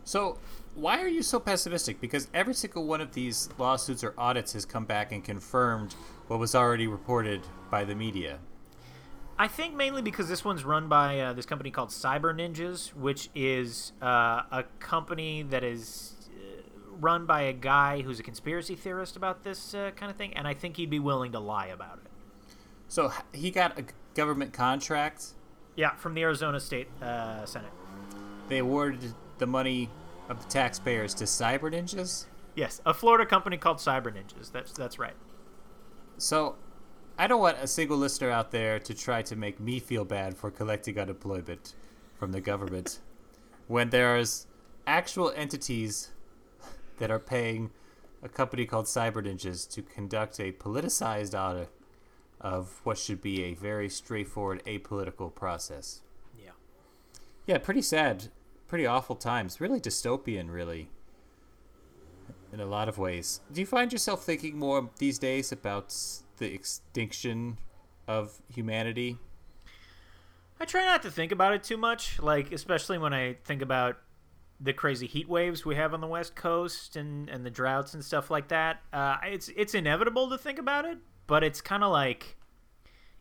So, 0.04 0.38
why 0.74 1.00
are 1.00 1.08
you 1.08 1.22
so 1.22 1.38
pessimistic? 1.40 2.00
Because 2.00 2.28
every 2.34 2.54
single 2.54 2.86
one 2.86 3.00
of 3.00 3.12
these 3.12 3.48
lawsuits 3.58 4.04
or 4.04 4.14
audits 4.18 4.52
has 4.52 4.64
come 4.64 4.84
back 4.84 5.12
and 5.12 5.24
confirmed 5.24 5.94
what 6.26 6.38
was 6.38 6.54
already 6.54 6.86
reported 6.86 7.42
by 7.70 7.84
the 7.84 7.94
media. 7.94 8.38
I 9.38 9.48
think 9.48 9.74
mainly 9.74 10.02
because 10.02 10.28
this 10.28 10.44
one's 10.44 10.64
run 10.64 10.88
by 10.88 11.18
uh, 11.20 11.32
this 11.32 11.46
company 11.46 11.70
called 11.70 11.88
Cyber 11.88 12.34
Ninjas, 12.34 12.94
which 12.94 13.30
is 13.34 13.92
uh, 14.00 14.42
a 14.50 14.64
company 14.78 15.42
that 15.44 15.64
is 15.64 16.13
run 17.04 17.26
by 17.26 17.42
a 17.42 17.52
guy 17.52 18.00
who's 18.00 18.18
a 18.18 18.22
conspiracy 18.22 18.74
theorist 18.74 19.14
about 19.14 19.44
this 19.44 19.74
uh, 19.74 19.90
kind 19.94 20.10
of 20.10 20.16
thing, 20.16 20.34
and 20.34 20.48
I 20.48 20.54
think 20.54 20.76
he'd 20.78 20.90
be 20.90 20.98
willing 20.98 21.32
to 21.32 21.38
lie 21.38 21.66
about 21.66 21.98
it. 21.98 22.10
So 22.88 23.12
he 23.32 23.50
got 23.50 23.78
a 23.78 23.84
government 24.14 24.52
contract. 24.52 25.26
Yeah, 25.76 25.94
from 25.96 26.14
the 26.14 26.22
Arizona 26.22 26.58
State 26.58 26.88
uh, 27.02 27.44
Senate. 27.44 27.72
They 28.48 28.58
awarded 28.58 29.14
the 29.38 29.46
money 29.46 29.90
of 30.28 30.42
the 30.42 30.48
taxpayers 30.48 31.14
to 31.14 31.24
Cyber 31.24 31.72
Ninjas. 31.72 32.26
Yes, 32.54 32.80
a 32.86 32.94
Florida 32.94 33.26
company 33.26 33.56
called 33.56 33.78
Cyber 33.78 34.14
Ninjas. 34.14 34.50
That's 34.50 34.72
that's 34.72 34.98
right. 34.98 35.14
So 36.16 36.56
I 37.18 37.26
don't 37.26 37.40
want 37.40 37.58
a 37.60 37.66
single 37.66 37.98
listener 37.98 38.30
out 38.30 38.50
there 38.50 38.78
to 38.78 38.94
try 38.94 39.22
to 39.22 39.36
make 39.36 39.60
me 39.60 39.78
feel 39.78 40.04
bad 40.04 40.36
for 40.36 40.50
collecting 40.50 40.98
unemployment 40.98 41.74
from 42.14 42.32
the 42.32 42.40
government 42.40 43.00
when 43.66 43.90
there's 43.90 44.46
actual 44.86 45.32
entities 45.34 46.10
that 46.98 47.10
are 47.10 47.18
paying 47.18 47.70
a 48.22 48.28
company 48.28 48.64
called 48.64 48.86
Cyber 48.86 49.24
Ninjas 49.24 49.70
to 49.72 49.82
conduct 49.82 50.40
a 50.40 50.52
politicized 50.52 51.38
audit 51.38 51.70
of 52.40 52.80
what 52.84 52.98
should 52.98 53.20
be 53.20 53.44
a 53.44 53.54
very 53.54 53.88
straightforward 53.88 54.62
apolitical 54.64 55.34
process. 55.34 56.02
Yeah. 56.38 56.50
Yeah, 57.46 57.58
pretty 57.58 57.82
sad, 57.82 58.28
pretty 58.68 58.86
awful 58.86 59.16
times. 59.16 59.60
Really 59.60 59.80
dystopian, 59.80 60.50
really, 60.50 60.90
in 62.52 62.60
a 62.60 62.66
lot 62.66 62.88
of 62.88 62.98
ways. 62.98 63.40
Do 63.52 63.60
you 63.60 63.66
find 63.66 63.92
yourself 63.92 64.24
thinking 64.24 64.58
more 64.58 64.90
these 64.98 65.18
days 65.18 65.52
about 65.52 65.94
the 66.38 66.52
extinction 66.52 67.58
of 68.06 68.40
humanity? 68.48 69.18
I 70.60 70.64
try 70.66 70.84
not 70.84 71.02
to 71.02 71.10
think 71.10 71.32
about 71.32 71.52
it 71.52 71.62
too 71.62 71.76
much, 71.76 72.20
like 72.20 72.52
especially 72.52 72.98
when 72.98 73.12
I 73.12 73.34
think 73.44 73.60
about 73.60 73.98
the 74.64 74.72
crazy 74.72 75.06
heat 75.06 75.28
waves 75.28 75.64
we 75.64 75.76
have 75.76 75.92
on 75.92 76.00
the 76.00 76.06
west 76.06 76.34
coast 76.34 76.96
and, 76.96 77.28
and 77.28 77.44
the 77.44 77.50
droughts 77.50 77.92
and 77.94 78.04
stuff 78.04 78.30
like 78.30 78.48
that. 78.48 78.80
Uh, 78.92 79.16
it's 79.24 79.50
it's 79.56 79.74
inevitable 79.74 80.30
to 80.30 80.38
think 80.38 80.58
about 80.58 80.86
it, 80.86 80.98
but 81.26 81.44
it's 81.44 81.60
kind 81.60 81.84
of 81.84 81.92
like 81.92 82.36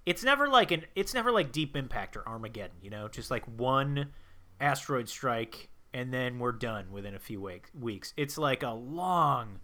it's 0.06 0.24
never 0.24 0.48
like 0.48 0.72
an 0.72 0.86
it's 0.96 1.14
never 1.14 1.32
like 1.32 1.52
Deep 1.52 1.76
Impact 1.76 2.16
or 2.16 2.28
Armageddon, 2.28 2.78
you 2.82 2.90
know, 2.90 3.08
just 3.08 3.30
like 3.30 3.44
one 3.46 4.12
asteroid 4.60 5.10
strike 5.10 5.70
and 5.94 6.14
then 6.14 6.40
we're 6.40 6.54
done 6.54 6.92
within 6.92 7.14
a 7.14 7.20
few 7.20 7.42
week, 7.42 7.68
weeks. 7.80 8.14
It's 8.18 8.38
like 8.38 8.64
a 8.64 8.72
long, 8.72 9.60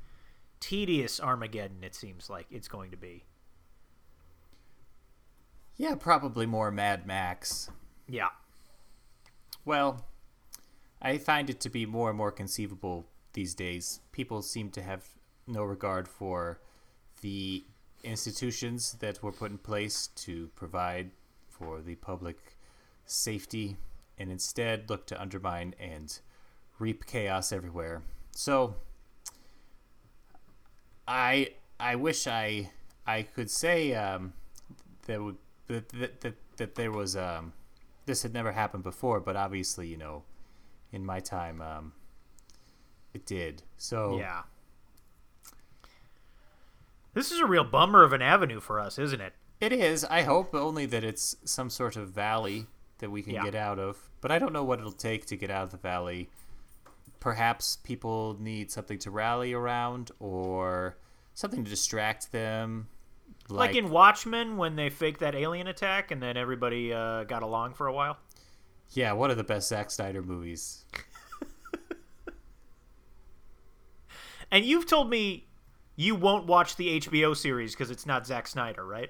tedious 0.59 1.19
Armageddon. 1.19 1.83
It 1.83 1.95
seems 1.95 2.29
like 2.29 2.45
it's 2.51 2.67
going 2.67 2.91
to 2.91 2.97
be. 2.97 3.25
Yeah, 5.75 5.95
probably 5.95 6.45
more 6.45 6.71
Mad 6.71 7.07
Max. 7.07 7.71
Yeah. 8.07 8.29
Well, 9.65 10.05
I 11.01 11.17
find 11.17 11.49
it 11.49 11.59
to 11.61 11.69
be 11.69 11.85
more 11.85 12.09
and 12.09 12.17
more 12.17 12.31
conceivable 12.31 13.07
these 13.33 13.55
days. 13.55 14.01
People 14.11 14.41
seem 14.41 14.69
to 14.71 14.81
have 14.81 15.05
no 15.47 15.63
regard 15.63 16.07
for 16.07 16.59
the 17.21 17.63
institutions 18.03 18.93
that 18.99 19.21
were 19.23 19.31
put 19.31 19.51
in 19.51 19.57
place 19.57 20.07
to 20.07 20.49
provide 20.55 21.11
for 21.47 21.81
the 21.81 21.95
public 21.95 22.37
safety 23.05 23.77
and 24.17 24.31
instead 24.31 24.89
look 24.89 25.05
to 25.07 25.19
undermine 25.19 25.73
and 25.79 26.19
reap 26.77 27.05
chaos 27.05 27.51
everywhere. 27.51 28.01
So 28.31 28.75
I 31.07 31.51
I 31.79 31.95
wish 31.95 32.27
I 32.27 32.71
I 33.07 33.23
could 33.23 33.49
say 33.49 33.93
um, 33.95 34.33
that 35.07 35.21
would 35.21 35.37
that, 35.67 35.89
that, 35.89 36.21
that, 36.21 36.35
that 36.57 36.75
there 36.75 36.91
was 36.91 37.15
um, 37.15 37.53
this 38.05 38.23
had 38.23 38.33
never 38.33 38.51
happened 38.51 38.83
before, 38.83 39.19
but 39.19 39.35
obviously 39.35 39.87
you 39.87 39.97
know 39.97 40.23
in 40.91 41.05
my 41.05 41.19
time 41.19 41.61
um, 41.61 41.93
it 43.13 43.25
did. 43.25 43.63
So 43.77 44.17
Yeah. 44.17 44.43
This 47.13 47.31
is 47.31 47.39
a 47.39 47.45
real 47.45 47.63
bummer 47.63 48.03
of 48.03 48.13
an 48.13 48.21
avenue 48.21 48.59
for 48.59 48.79
us, 48.79 48.99
isn't 48.99 49.19
it? 49.19 49.33
It 49.59 49.73
is. 49.73 50.05
I 50.05 50.21
hope 50.21 50.53
only 50.53 50.85
that 50.85 51.03
it's 51.03 51.35
some 51.43 51.69
sort 51.69 51.95
of 51.95 52.09
valley 52.11 52.67
that 52.99 53.09
we 53.11 53.21
can 53.23 53.33
Yeah. 53.33 53.43
get 53.43 53.55
out 53.55 53.79
of. 53.79 54.09
But 54.21 54.31
I 54.31 54.39
don't 54.39 54.53
know 54.53 54.63
what 54.63 54.79
it'll 54.79 54.91
take 54.91 55.25
to 55.27 55.35
get 55.35 55.49
out 55.49 55.63
of 55.63 55.71
the 55.71 55.77
valley. 55.77 56.29
Perhaps 57.19 57.77
people 57.77 58.37
need 58.39 58.71
something 58.71 58.99
to 58.99 59.11
rally 59.11 59.53
around 59.53 60.11
or 60.19 60.97
something 61.33 61.63
to 61.63 61.69
distract 61.69 62.31
them. 62.31 62.87
Like, 63.49 63.75
in 63.75 63.89
Watchmen 63.89 64.57
when 64.57 64.75
they 64.75 64.89
faked 64.89 65.21
that 65.21 65.33
alien 65.33 65.67
attack 65.67 66.11
and 66.11 66.21
then 66.21 66.37
everybody 66.37 66.93
uh, 66.93 67.23
got 67.23 67.41
along 67.41 67.73
for 67.73 67.87
a 67.87 67.93
while. 67.93 68.17
Yeah, 68.91 69.11
one 69.13 69.31
of 69.31 69.37
the 69.37 69.43
best 69.43 69.69
Zack 69.69 69.91
Snyder 69.91 70.21
movies. 70.21 70.85
And 74.51 74.65
you've 74.65 74.87
told 74.87 75.09
me 75.09 75.45
you 75.95 76.15
won't 76.15 76.47
watch 76.47 76.75
the 76.75 76.99
HBO 77.01 77.35
series 77.37 77.73
because 77.73 77.91
it's 77.91 78.05
not 78.05 78.25
Zack 78.25 78.47
Snyder, 78.47 78.83
right? 78.85 79.09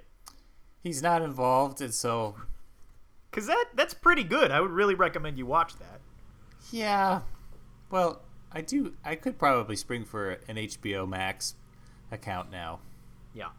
He's 0.83 1.01
not 1.01 1.21
involved, 1.21 1.81
and 1.81 1.93
so 1.93 2.35
Because 3.31 3.47
that 3.47 3.67
that's 3.75 3.93
pretty 3.93 4.23
good. 4.23 4.51
I 4.51 4.59
would 4.59 4.71
really 4.71 4.95
recommend 4.95 5.37
you 5.37 5.45
watch 5.45 5.77
that. 5.77 6.01
yeah. 6.71 7.21
Well, 7.89 8.21
I 8.51 8.61
do. 8.61 8.93
I 9.03 9.15
could 9.15 9.39
probably 9.39 9.75
spring 9.75 10.03
for 10.05 10.31
an 10.47 10.57
HBO 10.57 11.07
Max 11.07 11.55
account 12.11 12.51
now. 12.51 12.81
Yeah. 13.33 13.49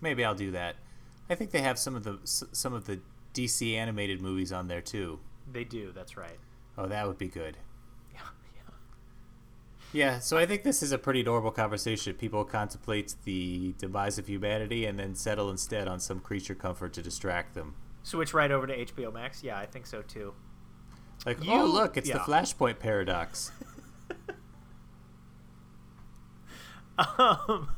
Maybe 0.00 0.24
I'll 0.24 0.34
do 0.34 0.50
that. 0.50 0.76
I 1.30 1.34
think 1.36 1.52
they 1.52 1.60
have 1.62 1.78
some 1.78 1.94
of 1.94 2.02
the 2.02 2.18
some 2.24 2.72
of 2.74 2.86
the 2.86 3.00
DC 3.32 3.74
animated 3.76 4.20
movies 4.20 4.52
on 4.52 4.66
there 4.68 4.80
too. 4.82 5.20
They 5.50 5.64
do. 5.64 5.92
That's 5.94 6.16
right. 6.16 6.38
Oh, 6.78 6.86
that 6.86 7.06
would 7.06 7.18
be 7.18 7.28
good. 7.28 7.56
Yeah. 8.12 8.20
Yeah. 8.54 8.70
Yeah, 9.92 10.18
so 10.20 10.36
I 10.38 10.46
think 10.46 10.62
this 10.62 10.82
is 10.82 10.92
a 10.92 10.98
pretty 10.98 11.22
normal 11.22 11.50
conversation. 11.50 12.14
People 12.14 12.44
contemplate 12.44 13.14
the 13.24 13.74
demise 13.78 14.18
of 14.18 14.26
humanity 14.28 14.84
and 14.86 14.98
then 14.98 15.14
settle 15.14 15.50
instead 15.50 15.88
on 15.88 16.00
some 16.00 16.20
creature 16.20 16.54
comfort 16.54 16.92
to 16.94 17.02
distract 17.02 17.54
them. 17.54 17.74
Switch 18.02 18.32
right 18.34 18.50
over 18.50 18.66
to 18.66 18.84
HBO 18.86 19.12
Max. 19.12 19.42
Yeah, 19.44 19.58
I 19.58 19.66
think 19.66 19.86
so 19.86 20.02
too. 20.02 20.34
Like, 21.26 21.42
You- 21.44 21.52
oh, 21.52 21.64
look, 21.66 21.96
it's 21.96 22.10
the. 22.10 22.18
Flashpoint 22.18 22.78
paradox. 22.78 23.52
Um, 27.18 27.70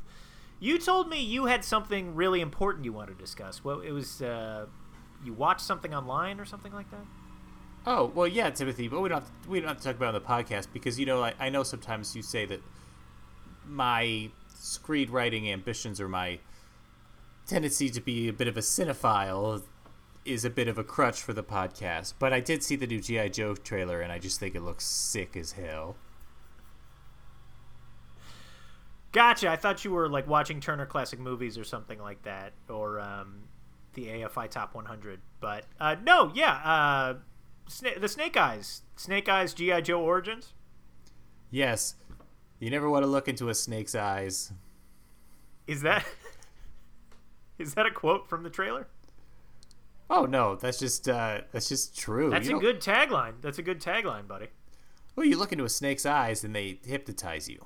you 0.61 0.78
told 0.78 1.09
me 1.09 1.21
you 1.23 1.47
had 1.47 1.64
something 1.64 2.14
really 2.14 2.40
important 2.40 2.85
you 2.85 2.92
wanted 2.92 3.16
to 3.18 3.23
discuss. 3.25 3.62
Well, 3.64 3.80
it 3.80 3.92
was 3.92 4.21
uh, 4.23 4.66
you 5.25 5.33
watched 5.33 5.61
something 5.62 5.94
online 5.94 6.40
or 6.40 6.44
something 6.44 6.73
like 6.73 6.90
that. 6.90 7.04
Oh, 7.87 8.12
well, 8.14 8.26
yeah, 8.26 8.50
Timothy, 8.50 8.88
but 8.88 9.00
we 9.00 9.09
don't 9.09 9.23
have 9.23 9.43
to, 9.43 9.49
we 9.49 9.61
don't 9.61 9.69
have 9.69 9.79
to 9.79 9.85
talk 9.85 9.97
about 9.97 10.14
it 10.14 10.17
on 10.17 10.23
the 10.23 10.45
podcast 10.45 10.69
because, 10.73 10.99
you 10.99 11.07
know, 11.07 11.23
I, 11.23 11.35
I 11.38 11.49
know 11.49 11.62
sometimes 11.62 12.14
you 12.17 12.23
say 12.23 12.47
that 12.47 12.61
my 13.67 14.31
screenwriting 14.55 15.50
ambitions 15.53 16.00
or 16.00 16.09
my 16.09 16.38
tendency 17.47 17.91
to 17.91 18.00
be 18.00 18.29
a 18.29 18.33
bit 18.33 18.49
of 18.49 18.57
a 18.57 18.61
cinephile 18.61 19.62
is 20.25 20.45
a 20.45 20.50
bit 20.50 20.69
of 20.69 20.79
a 20.79 20.85
crutch 20.85 21.21
for 21.21 21.33
the 21.33 21.43
podcast. 21.43 22.14
But 22.19 22.33
I 22.33 22.41
did 22.41 22.62
see 22.62 22.76
the 22.76 22.87
new 22.87 23.00
G.I. 23.00 23.29
Joe 23.29 23.55
trailer 23.55 24.00
and 24.00 24.11
I 24.11 24.19
just 24.19 24.41
think 24.41 24.55
it 24.55 24.62
looks 24.62 24.87
sick 24.87 25.37
as 25.37 25.53
hell. 25.53 25.97
Gotcha. 29.12 29.49
I 29.49 29.57
thought 29.57 29.85
you 29.85 29.93
were 29.93 30.09
like 30.09 30.26
watching 30.26 30.61
Turner 30.61 30.87
Classic 30.87 31.21
Movies 31.21 31.57
or 31.57 31.62
something 31.62 32.00
like 32.00 32.23
that, 32.25 32.53
or 32.69 32.99
um, 32.99 33.45
the 33.93 34.07
AFI 34.07 34.50
Top 34.50 34.75
100. 34.75 35.21
But 35.38 35.67
uh, 35.79 35.95
no, 36.03 36.33
yeah, 36.35 36.53
uh, 36.53 37.14
Sna- 37.68 38.00
the 38.00 38.09
Snake 38.09 38.37
Eyes, 38.37 38.83
Snake 38.97 39.28
Eyes 39.28 39.54
GI 39.54 39.83
Joe 39.83 40.00
Origins. 40.00 40.52
Yes. 41.50 41.94
You 42.59 42.71
never 42.71 42.88
want 42.88 43.02
to 43.02 43.06
look 43.06 43.28
into 43.28 43.49
a 43.49 43.54
snake's 43.54 43.94
eyes. 43.94 44.52
Is 45.66 45.83
that 45.83 46.04
is 47.59 47.75
that 47.75 47.87
a 47.87 47.90
quote 47.90 48.28
from 48.28 48.42
the 48.42 48.50
trailer? 48.50 48.87
Oh 50.11 50.26
no, 50.26 50.56
that's 50.56 50.78
just 50.78 51.09
uh, 51.09 51.40
that's 51.52 51.68
just 51.68 51.97
true. 51.99 52.30
That's 52.30 52.47
You 52.49 52.59
a 52.59 52.61
don't- 52.61 52.62
good 52.62 52.80
tagline. 52.80 53.35
That's 53.40 53.59
a 53.59 53.62
good 53.62 53.80
tagline, 53.80 54.28
buddy. 54.28 54.49
Well, 55.16 55.26
you 55.26 55.38
look 55.38 55.52
into 55.52 55.64
a 55.64 55.68
snake's 55.68 56.04
eyes 56.06 56.44
and 56.44 56.54
they 56.54 56.80
hypnotize 56.85 57.49
you. 57.49 57.64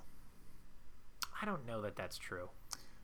I 1.41 1.47
don't 1.47 1.67
know 1.67 1.81
that 1.83 1.97
that's 1.97 2.19
true. 2.19 2.51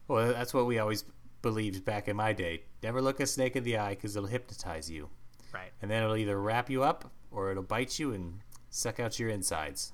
Well, 0.08 0.32
that's 0.32 0.52
what 0.52 0.66
we 0.66 0.78
always 0.78 1.04
believed 1.40 1.84
back 1.84 2.08
in 2.08 2.16
my 2.16 2.32
day. 2.32 2.62
Never 2.82 3.00
look 3.00 3.20
a 3.20 3.26
snake 3.26 3.56
in 3.56 3.64
the 3.64 3.78
eye 3.78 3.90
because 3.94 4.16
it'll 4.16 4.28
hypnotize 4.28 4.90
you, 4.90 5.08
Right. 5.54 5.70
and 5.80 5.90
then 5.90 6.02
it'll 6.02 6.16
either 6.16 6.40
wrap 6.40 6.68
you 6.68 6.82
up 6.82 7.11
or 7.30 7.50
it'll 7.50 7.62
bite 7.62 7.99
you 7.99 8.12
and 8.12 8.40
suck 8.70 8.99
out 8.99 9.18
your 9.18 9.28
insides. 9.28 9.92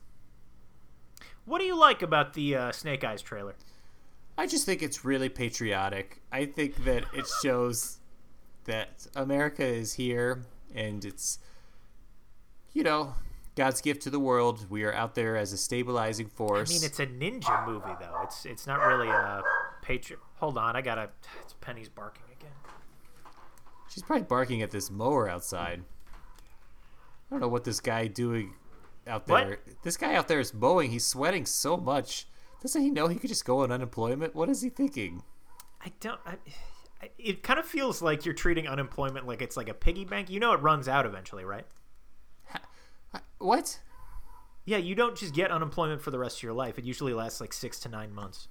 What 1.45 1.59
do 1.59 1.64
you 1.64 1.76
like 1.79 2.02
about 2.02 2.33
the 2.35 2.57
uh, 2.57 2.73
Snake 2.73 3.05
Eyes 3.05 3.23
trailer? 3.23 3.55
I 4.38 4.47
just 4.47 4.64
think 4.64 4.83
it's 4.83 5.05
really 5.05 5.29
patriotic. 5.29 6.23
I 6.33 6.47
think 6.47 6.85
that 6.85 7.05
it 7.12 7.26
shows 7.43 7.99
that 8.64 9.07
America 9.14 9.64
is 9.64 9.95
here 9.95 10.43
and 10.75 11.05
it's 11.05 11.38
you 12.73 12.83
know, 12.83 13.14
God's 13.57 13.81
gift 13.81 14.02
to 14.02 14.11
the 14.11 14.21
world. 14.21 14.67
We 14.71 14.85
are 14.85 14.95
out 14.95 15.14
there 15.14 15.37
as 15.37 15.52
a 15.52 15.57
stabilizing 15.57 16.29
force. 16.29 16.71
I 16.71 16.75
mean, 16.75 16.85
it's 16.85 17.00
a 17.00 17.07
ninja 17.07 17.67
movie 17.67 17.95
though. 18.00 18.21
It's 18.23 18.47
it's 18.47 18.67
not 18.67 18.81
really 18.81 19.09
a 19.09 19.43
patriot. 19.83 20.21
Hold 20.37 20.57
on, 20.57 20.76
I 20.76 20.81
gotta. 20.81 21.11
It's 21.43 21.55
Penny's 21.61 21.88
barking. 21.88 22.23
She's 23.90 24.02
probably 24.02 24.25
barking 24.25 24.62
at 24.62 24.70
this 24.70 24.90
mower 24.90 25.28
outside. 25.28 25.82
I 26.06 27.30
don't 27.30 27.40
know 27.40 27.49
what 27.49 27.64
this 27.64 27.80
guy 27.80 28.06
doing 28.06 28.54
out 29.06 29.28
What? 29.28 29.47
there. 29.47 29.59
This 29.82 29.97
guy 29.97 30.14
out 30.14 30.28
there 30.28 30.40
is 30.40 30.54
mowing. 30.54 30.90
He's 30.90 31.04
sweating 31.04 31.44
so 31.44 31.76
much. 31.76 32.26
Doesn't 32.62 32.82
he 32.82 32.90
know 32.90 33.09
he 33.09 33.16
could 33.18 33.30
just 33.30 33.44
go 33.44 33.61
on 33.61 33.73
unemployment? 33.73 34.35
What 34.35 34.49
is 34.49 34.62
he 34.62 34.68
thinking? 34.68 35.23
I 35.85 35.92
don't. 36.00 36.20
I, 36.26 36.37
it 37.18 37.42
kind 37.42 37.59
of 37.59 37.64
feels 37.66 38.02
like 38.02 38.25
you're 38.25 38.35
treating 38.35 38.68
unemployment 38.68 39.26
like 39.26 39.40
it's 39.42 39.56
like 39.56 39.68
a 39.68 39.75
piggy 39.75 40.04
bank. 40.04 40.28
You 40.30 40.38
know, 40.40 40.52
it 40.52 40.61
runs 40.61 40.87
out 40.88 41.06
eventually, 41.06 41.44
right? 41.44 41.66
What? 43.38 43.80
Yeah, 44.66 44.76
you 44.76 44.94
don't 44.94 45.16
just 45.16 45.35
get 45.35 45.50
unemployment 45.50 46.02
for 46.02 46.11
the 46.11 46.18
rest 46.18 46.38
of 46.38 46.42
your 46.42 46.52
life. 46.52 46.78
It 46.78 46.85
usually 46.85 47.14
lasts 47.14 47.40
like 47.40 47.52
six 47.54 47.80
to 47.80 47.88
nine 47.88 48.12
months. 48.12 48.49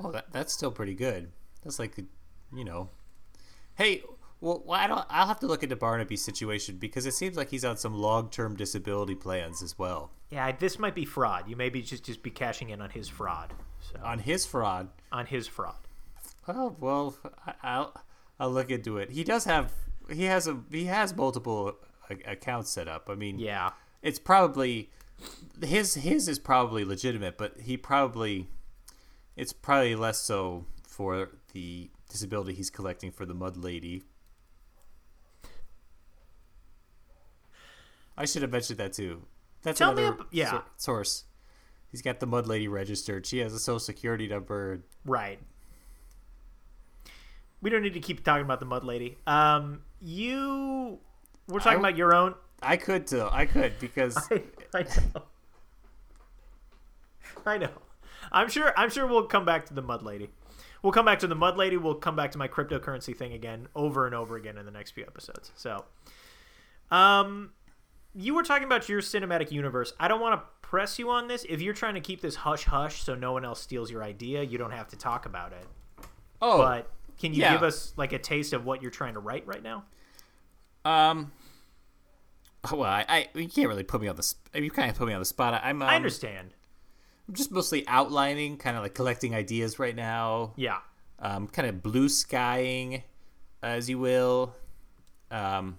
Oh, 0.00 0.10
that, 0.12 0.32
that's 0.32 0.52
still 0.52 0.70
pretty 0.70 0.94
good. 0.94 1.30
That's 1.62 1.78
like, 1.78 1.96
you 2.54 2.64
know. 2.64 2.88
Hey, 3.74 4.02
well, 4.44 4.62
why 4.64 4.86
don't 4.86 5.06
I'll 5.10 5.26
have 5.26 5.40
to 5.40 5.46
look 5.46 5.62
into 5.62 5.74
Barnaby's 5.76 6.22
situation 6.24 6.76
because 6.76 7.06
it 7.06 7.14
seems 7.14 7.36
like 7.36 7.50
he's 7.50 7.64
on 7.64 7.76
some 7.76 7.94
long-term 7.94 8.56
disability 8.56 9.14
plans 9.14 9.62
as 9.62 9.78
well. 9.78 10.10
Yeah, 10.30 10.52
this 10.52 10.78
might 10.78 10.94
be 10.94 11.04
fraud. 11.04 11.48
You 11.48 11.56
maybe 11.56 11.80
just 11.82 12.04
just 12.04 12.22
be 12.22 12.30
cashing 12.30 12.70
in 12.70 12.80
on 12.80 12.90
his 12.90 13.08
fraud. 13.08 13.52
So 13.80 13.98
On 14.04 14.18
his 14.18 14.46
fraud, 14.46 14.88
on 15.10 15.26
his 15.26 15.46
fraud. 15.46 15.76
Oh 16.46 16.76
well, 16.78 17.16
I- 17.46 17.54
I'll 17.62 17.94
I'll 18.38 18.50
look 18.50 18.70
into 18.70 18.98
it. 18.98 19.10
He 19.10 19.24
does 19.24 19.44
have 19.44 19.72
he 20.10 20.24
has 20.24 20.46
a 20.46 20.58
he 20.70 20.84
has 20.84 21.16
multiple 21.16 21.76
a- 22.10 22.32
accounts 22.32 22.70
set 22.70 22.86
up. 22.88 23.08
I 23.08 23.14
mean, 23.14 23.38
Yeah. 23.38 23.70
it's 24.02 24.18
probably 24.18 24.90
his 25.62 25.94
his 25.94 26.28
is 26.28 26.38
probably 26.38 26.84
legitimate, 26.84 27.38
but 27.38 27.60
he 27.60 27.76
probably 27.76 28.48
it's 29.36 29.52
probably 29.52 29.94
less 29.96 30.18
so 30.18 30.66
for 30.86 31.30
the 31.52 31.90
disability 32.10 32.54
he's 32.54 32.70
collecting 32.70 33.10
for 33.10 33.24
the 33.26 33.34
Mud 33.34 33.56
Lady. 33.56 34.02
I 38.16 38.24
should 38.26 38.42
have 38.42 38.50
mentioned 38.52 38.78
that 38.78 38.92
too. 38.92 39.22
That's 39.62 39.78
Tell 39.78 39.92
me 39.94 40.02
another 40.02 40.20
ab- 40.22 40.26
yeah. 40.30 40.60
source. 40.76 41.24
He's 41.90 42.02
got 42.02 42.20
the 42.20 42.26
Mud 42.26 42.46
Lady 42.46 42.68
registered. 42.68 43.24
She 43.26 43.38
has 43.38 43.52
a 43.54 43.58
social 43.58 43.78
security 43.78 44.26
number. 44.28 44.80
Right. 45.04 45.38
We 47.60 47.70
don't 47.70 47.82
need 47.82 47.94
to 47.94 48.00
keep 48.00 48.22
talking 48.24 48.44
about 48.44 48.60
the 48.60 48.66
mud 48.66 48.84
lady. 48.84 49.16
Um, 49.26 49.80
you. 50.02 50.98
We're 51.48 51.60
talking 51.60 51.78
I- 51.78 51.88
about 51.88 51.96
your 51.96 52.14
own. 52.14 52.34
I 52.62 52.76
could 52.76 53.06
too. 53.06 53.26
I 53.30 53.46
could 53.46 53.72
because 53.80 54.16
I, 54.30 54.42
I 54.74 54.82
know. 54.82 55.22
I 57.46 57.58
know. 57.58 57.70
I'm 58.32 58.48
sure. 58.48 58.72
I'm 58.76 58.90
sure 58.90 59.06
we'll 59.06 59.24
come 59.26 59.44
back 59.44 59.66
to 59.66 59.74
the 59.74 59.82
mud 59.82 60.02
lady. 60.02 60.30
We'll 60.82 60.92
come 60.92 61.04
back 61.06 61.18
to 61.20 61.26
the 61.26 61.34
mud 61.34 61.56
lady. 61.56 61.76
We'll 61.76 61.94
come 61.94 62.16
back 62.16 62.32
to 62.32 62.38
my 62.38 62.48
cryptocurrency 62.48 63.16
thing 63.16 63.32
again, 63.32 63.68
over 63.74 64.06
and 64.06 64.14
over 64.14 64.36
again 64.36 64.58
in 64.58 64.66
the 64.66 64.70
next 64.72 64.90
few 64.92 65.04
episodes. 65.04 65.50
So, 65.56 65.84
um, 66.90 67.52
you 68.14 68.34
were 68.34 68.42
talking 68.42 68.64
about 68.64 68.88
your 68.88 69.00
cinematic 69.00 69.50
universe. 69.50 69.92
I 69.98 70.08
don't 70.08 70.20
want 70.20 70.40
to 70.40 70.46
press 70.62 70.98
you 70.98 71.10
on 71.10 71.28
this. 71.28 71.44
If 71.48 71.60
you're 71.60 71.74
trying 71.74 71.94
to 71.94 72.00
keep 72.00 72.20
this 72.20 72.34
hush 72.36 72.64
hush 72.64 73.02
so 73.02 73.14
no 73.14 73.32
one 73.32 73.44
else 73.44 73.60
steals 73.60 73.90
your 73.90 74.02
idea, 74.04 74.42
you 74.42 74.58
don't 74.58 74.70
have 74.72 74.88
to 74.88 74.96
talk 74.96 75.26
about 75.26 75.52
it. 75.52 75.66
oh, 76.40 76.58
But 76.58 76.90
can 77.18 77.32
you 77.34 77.40
yeah. 77.42 77.52
give 77.52 77.62
us 77.62 77.92
like 77.96 78.12
a 78.12 78.18
taste 78.18 78.52
of 78.52 78.64
what 78.64 78.82
you're 78.82 78.90
trying 78.90 79.14
to 79.14 79.20
write 79.20 79.46
right 79.46 79.62
now? 79.62 79.84
Um. 80.84 81.32
Well, 82.70 82.82
I, 82.84 83.04
I 83.08 83.28
you 83.34 83.48
can't 83.48 83.68
really 83.68 83.82
put 83.82 84.00
me 84.00 84.08
on 84.08 84.16
the. 84.16 84.22
sp- 84.24 84.48
You 84.54 84.70
kind 84.70 84.90
of 84.90 84.96
put 84.96 85.06
me 85.06 85.12
on 85.14 85.18
the 85.20 85.24
spot. 85.26 85.60
I'm. 85.62 85.82
Um, 85.82 85.88
I 85.88 85.96
understand. 85.96 86.54
I'm 87.28 87.34
just 87.34 87.50
mostly 87.50 87.86
outlining, 87.88 88.56
kind 88.58 88.76
of 88.76 88.82
like 88.82 88.94
collecting 88.94 89.34
ideas 89.34 89.78
right 89.78 89.94
now. 89.96 90.52
Yeah. 90.56 90.78
Um, 91.18 91.46
kind 91.48 91.68
of 91.68 91.82
blue 91.82 92.08
skying, 92.08 93.02
as 93.62 93.88
you 93.88 93.98
will. 93.98 94.54
Um. 95.30 95.78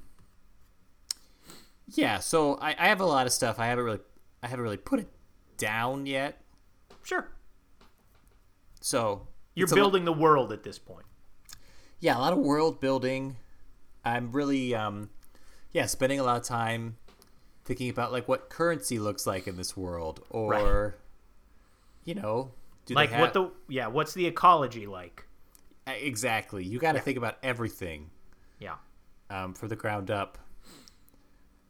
Yeah, 1.88 2.20
so 2.20 2.56
I, 2.56 2.70
I 2.78 2.88
have 2.88 3.00
a 3.02 3.06
lot 3.06 3.28
of 3.28 3.34
stuff. 3.34 3.60
I 3.60 3.68
haven't 3.68 3.86
really, 3.86 4.00
I 4.42 4.48
haven't 4.48 4.64
really 4.64 4.78
put 4.78 5.00
it 5.00 5.08
down 5.58 6.06
yet. 6.06 6.42
Sure. 7.04 7.28
So 8.82 9.28
You're 9.54 9.68
a 9.68 9.70
lo- 9.72 9.76
building 9.76 10.06
the 10.06 10.14
world 10.14 10.52
at 10.52 10.64
this 10.64 10.80
point. 10.80 11.06
yeah, 12.00 12.18
a 12.18 12.20
lot 12.20 12.34
of 12.34 12.40
world 12.40 12.80
building. 12.80 13.38
I'm 14.04 14.32
really, 14.32 14.76
um, 14.76 15.10
yeah, 15.72 15.86
spending 15.88 16.20
a 16.20 16.24
lot 16.24 16.38
of 16.38 16.44
time 16.44 16.98
thinking 17.64 17.90
about 17.90 18.12
like 18.12 18.28
what 18.28 18.50
currency 18.50 19.00
looks 19.00 19.26
like 19.26 19.48
in 19.48 19.58
this 19.58 19.76
world, 19.76 20.24
or 20.30 20.98
you 22.04 22.14
know, 22.14 22.52
do 22.86 22.94
like 22.94 23.10
they 23.12 23.20
what 23.20 23.34
the 23.34 23.50
yeah, 23.68 23.88
what's 23.88 24.14
the 24.14 24.28
ecology 24.28 24.86
like? 24.88 25.26
exactly? 25.88 26.64
You 26.64 26.80
got 26.80 26.94
to 26.94 27.00
think 27.00 27.16
about 27.18 27.38
everything 27.44 28.10
Yeah. 28.60 28.76
um, 29.30 29.54
from 29.54 29.70
the 29.70 29.76
ground 29.76 30.10
up, 30.10 30.38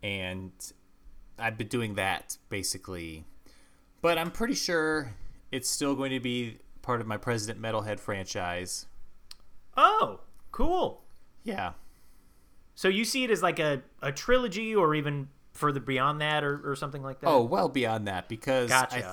and 0.05 0.51
I've 1.39 1.57
been 1.57 1.67
doing 1.67 1.95
that 1.95 2.37
basically, 2.49 3.25
but 4.01 4.19
I'm 4.19 4.29
pretty 4.29 4.53
sure 4.53 5.13
it's 5.51 5.67
still 5.67 5.95
going 5.95 6.11
to 6.11 6.19
be 6.19 6.59
part 6.83 7.01
of 7.01 7.07
my 7.07 7.17
President 7.17 7.59
Metalhead 7.59 7.99
franchise. 7.99 8.85
Oh, 9.75 10.19
cool. 10.51 11.01
Yeah, 11.43 11.73
So 12.75 12.87
you 12.87 13.03
see 13.05 13.23
it 13.23 13.31
as 13.31 13.41
like 13.43 13.59
a, 13.59 13.81
a 14.01 14.11
trilogy 14.11 14.75
or 14.75 14.93
even 14.95 15.27
further 15.53 15.79
beyond 15.79 16.21
that 16.21 16.43
or, 16.43 16.61
or 16.71 16.75
something 16.75 17.01
like 17.01 17.19
that? 17.21 17.27
Oh, 17.27 17.41
well 17.43 17.69
beyond 17.69 18.07
that 18.07 18.29
because 18.29 18.71
I, 18.71 18.85
th- 18.85 19.05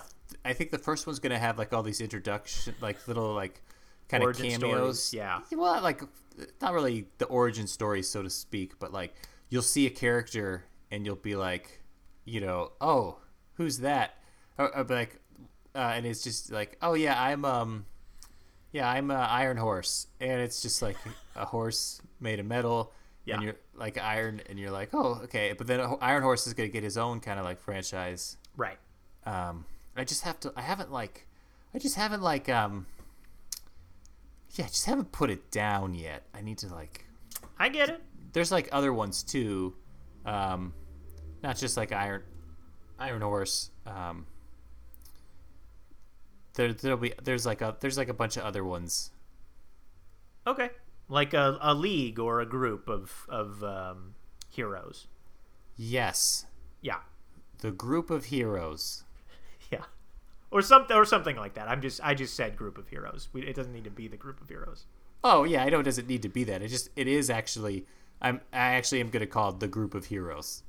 I 0.44 0.52
think 0.52 0.70
the 0.70 0.78
first 0.78 1.07
one's 1.07 1.18
gonna 1.20 1.38
have 1.38 1.59
like 1.59 1.72
all 1.72 1.83
these 1.83 2.00
introduction, 2.00 2.74
like 2.81 3.07
little 3.09 3.33
like 3.35 3.62
kind 4.09 4.24
of 4.24 4.37
cameos. 4.37 4.59
stories, 4.59 5.14
yeah. 5.14 5.40
Well, 5.52 5.83
like 5.83 6.02
not 6.61 6.72
really 6.74 7.07
the 7.18 7.26
origin 7.26 7.66
story, 7.66 8.02
so 8.02 8.22
to 8.22 8.31
speak, 8.31 8.78
but 8.78 8.92
like 8.92 9.14
you'll 9.48 9.62
see 9.62 9.87
a 9.87 9.90
character 9.90 10.64
and 10.92 11.05
you'll 11.05 11.16
be 11.16 11.35
like, 11.35 11.81
you 12.24 12.40
know, 12.40 12.70
oh, 12.81 13.18
who's 13.55 13.78
that? 13.78 14.14
Or, 14.59 14.72
or 14.76 14.85
be 14.85 14.94
like, 14.94 15.18
uh, 15.74 15.92
and 15.96 16.07
it's 16.07 16.22
just 16.22 16.52
like, 16.52 16.76
oh 16.83 16.94
yeah, 16.94 17.20
I'm 17.20 17.44
um, 17.44 17.87
yeah, 18.70 18.88
I'm 18.88 19.11
uh, 19.11 19.14
Iron 19.14 19.57
Horse, 19.57 20.07
and 20.20 20.40
it's 20.40 20.62
just 20.62 20.83
like 20.83 20.96
a 21.35 21.44
horse 21.46 22.00
made 22.20 22.38
of 22.38 22.46
metal. 22.46 22.92
Yeah. 23.24 23.35
And 23.37 23.42
you're 23.44 23.57
like 23.74 23.98
iron, 23.98 24.40
and 24.48 24.59
you're 24.59 24.70
like, 24.70 24.90
oh, 24.92 25.20
okay. 25.24 25.55
But 25.57 25.66
then 25.66 25.81
Iron 26.00 26.22
Horse 26.22 26.46
is 26.46 26.55
gonna 26.55 26.68
get 26.68 26.83
his 26.85 26.96
own 26.98 27.18
kind 27.20 27.38
of 27.40 27.44
like 27.44 27.59
franchise 27.61 28.37
Right. 28.57 28.78
um 29.24 29.64
i 29.96 30.05
just 30.05 30.24
have 30.24 30.38
to 30.40 30.52
i 30.57 30.61
haven't 30.62 30.90
like 30.92 31.26
i 31.74 31.78
just 31.78 31.96
haven't 31.96 32.22
like 32.22 32.48
um 32.50 32.85
yeah 34.57 34.66
I 34.66 34.68
just 34.68 34.85
haven't 34.87 35.11
put 35.12 35.31
it 35.31 35.50
down 35.50 35.94
yet 35.94 36.24
i 36.35 36.40
need 36.42 36.59
to 36.59 36.68
like 36.74 37.07
I 37.59 37.68
get 37.70 37.88
it. 37.88 38.00
there's 38.33 38.50
like 38.52 38.68
other 38.72 38.92
ones 38.92 39.22
too 39.22 39.74
um 40.26 40.74
not 41.42 41.57
just 41.57 41.76
like 41.76 41.92
iron 41.92 42.22
iron 42.98 43.22
horse 43.22 43.70
um 43.87 44.26
there 46.55 46.72
there'll 46.72 46.98
be 46.98 47.12
there's 47.22 47.46
like 47.46 47.61
a 47.62 47.76
there's 47.81 47.96
like 47.98 48.09
a 48.09 48.14
bunch 48.14 48.37
of 48.37 48.44
other 48.44 48.64
ones 48.64 49.11
Okay. 50.44 50.70
Like 51.09 51.35
a, 51.35 51.57
a 51.61 51.72
league 51.72 52.18
or 52.18 52.40
a 52.40 52.46
group 52.46 52.88
of, 52.88 53.26
of 53.28 53.62
um, 53.62 54.14
heroes. 54.50 55.07
yes 55.76 56.46
Yeah. 56.81 56.98
the 57.59 57.70
group 57.70 58.11
of 58.11 58.24
heroes 58.26 59.05
Yeah. 59.70 59.85
Or 60.50 60.61
something 60.62 60.96
or 60.96 61.05
something 61.05 61.37
like 61.37 61.55
that. 61.55 61.68
I'm 61.68 61.81
just 61.81 62.00
I 62.02 62.14
just 62.14 62.35
said 62.35 62.57
group 62.57 62.76
of 62.76 62.88
heroes. 62.88 63.28
We, 63.33 63.42
it 63.42 63.55
doesn't 63.55 63.72
need 63.72 63.85
to 63.85 63.90
be 63.90 64.09
the 64.09 64.16
group 64.16 64.40
of 64.40 64.48
heroes. 64.48 64.85
oh 65.22 65.44
yeah 65.44 65.62
i 65.64 65.68
know 65.70 65.78
it 65.81 65.85
doesn't 65.85 66.09
need 66.09 66.22
to 66.22 66.28
be 66.28 66.42
that 66.44 66.61
it 66.61 66.68
just 66.68 66.88
it 66.96 67.07
is 67.07 67.31
actually 67.31 67.87
i'm 68.20 68.40
i 68.52 68.74
actually 68.74 69.00
am 69.00 69.09
gonna 69.11 69.24
call 69.26 69.50
it 69.50 69.61
the 69.61 69.68
group 69.68 69.94
of 69.94 70.07
heroes 70.07 70.64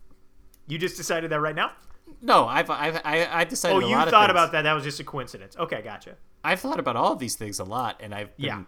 You 0.67 0.77
just 0.77 0.97
decided 0.97 1.31
that 1.31 1.39
right 1.39 1.55
now? 1.55 1.71
No, 2.21 2.45
I've 2.47 2.69
I've 2.69 3.01
I, 3.03 3.27
I've 3.29 3.49
decided. 3.49 3.83
Oh, 3.83 3.87
you 3.87 3.95
thought 4.09 4.29
about 4.29 4.51
that. 4.53 4.61
That 4.63 4.73
was 4.73 4.83
just 4.83 4.99
a 4.99 5.03
coincidence. 5.03 5.55
Okay, 5.57 5.81
gotcha. 5.81 6.15
I've 6.43 6.59
thought 6.59 6.79
about 6.79 6.95
all 6.95 7.13
of 7.13 7.19
these 7.19 7.35
things 7.35 7.59
a 7.59 7.63
lot, 7.63 7.97
and 8.01 8.13
I've 8.13 8.35
been, 8.37 8.45
Yeah. 8.45 8.63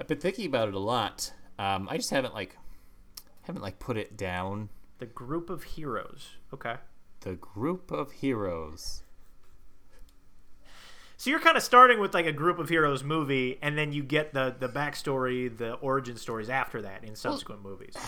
I've 0.00 0.06
been 0.06 0.18
thinking 0.18 0.46
about 0.46 0.68
it 0.68 0.74
a 0.74 0.78
lot. 0.78 1.32
Um, 1.58 1.88
I 1.90 1.96
just 1.96 2.10
haven't 2.10 2.34
like 2.34 2.56
haven't 3.42 3.62
like 3.62 3.78
put 3.78 3.96
it 3.96 4.16
down. 4.16 4.68
The 4.98 5.06
group 5.06 5.50
of 5.50 5.62
heroes. 5.64 6.30
Okay. 6.52 6.76
The 7.20 7.34
group 7.34 7.90
of 7.90 8.12
heroes. 8.12 9.02
So 11.16 11.28
you're 11.28 11.40
kind 11.40 11.56
of 11.56 11.62
starting 11.62 12.00
with 12.00 12.14
like 12.14 12.24
a 12.26 12.32
group 12.32 12.58
of 12.58 12.70
heroes 12.70 13.04
movie, 13.04 13.58
and 13.60 13.76
then 13.76 13.92
you 13.92 14.02
get 14.02 14.32
the 14.32 14.54
the 14.58 14.68
backstory, 14.68 15.54
the 15.54 15.74
origin 15.74 16.16
stories 16.16 16.48
after 16.48 16.80
that 16.82 17.04
in 17.04 17.14
subsequent 17.14 17.62
movies. 17.62 17.94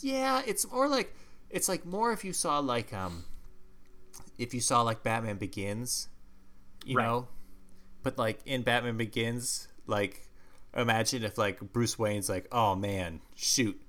Yeah, 0.00 0.42
it's 0.46 0.70
more 0.70 0.86
like 0.88 1.14
it's 1.54 1.68
like 1.68 1.86
more 1.86 2.12
if 2.12 2.24
you 2.24 2.32
saw 2.34 2.58
like 2.58 2.92
um 2.92 3.24
if 4.38 4.52
you 4.52 4.60
saw 4.60 4.82
like 4.82 5.02
Batman 5.02 5.36
Begins, 5.36 6.08
you 6.84 6.96
Right. 6.98 7.06
know, 7.06 7.28
but 8.02 8.18
like 8.18 8.40
in 8.44 8.62
Batman 8.62 8.96
Begins, 8.96 9.68
like 9.86 10.28
imagine 10.76 11.22
if 11.22 11.38
like 11.38 11.60
Bruce 11.72 11.98
Wayne's 11.98 12.28
like, 12.28 12.48
oh 12.52 12.74
man, 12.74 13.20
shoot, 13.36 13.80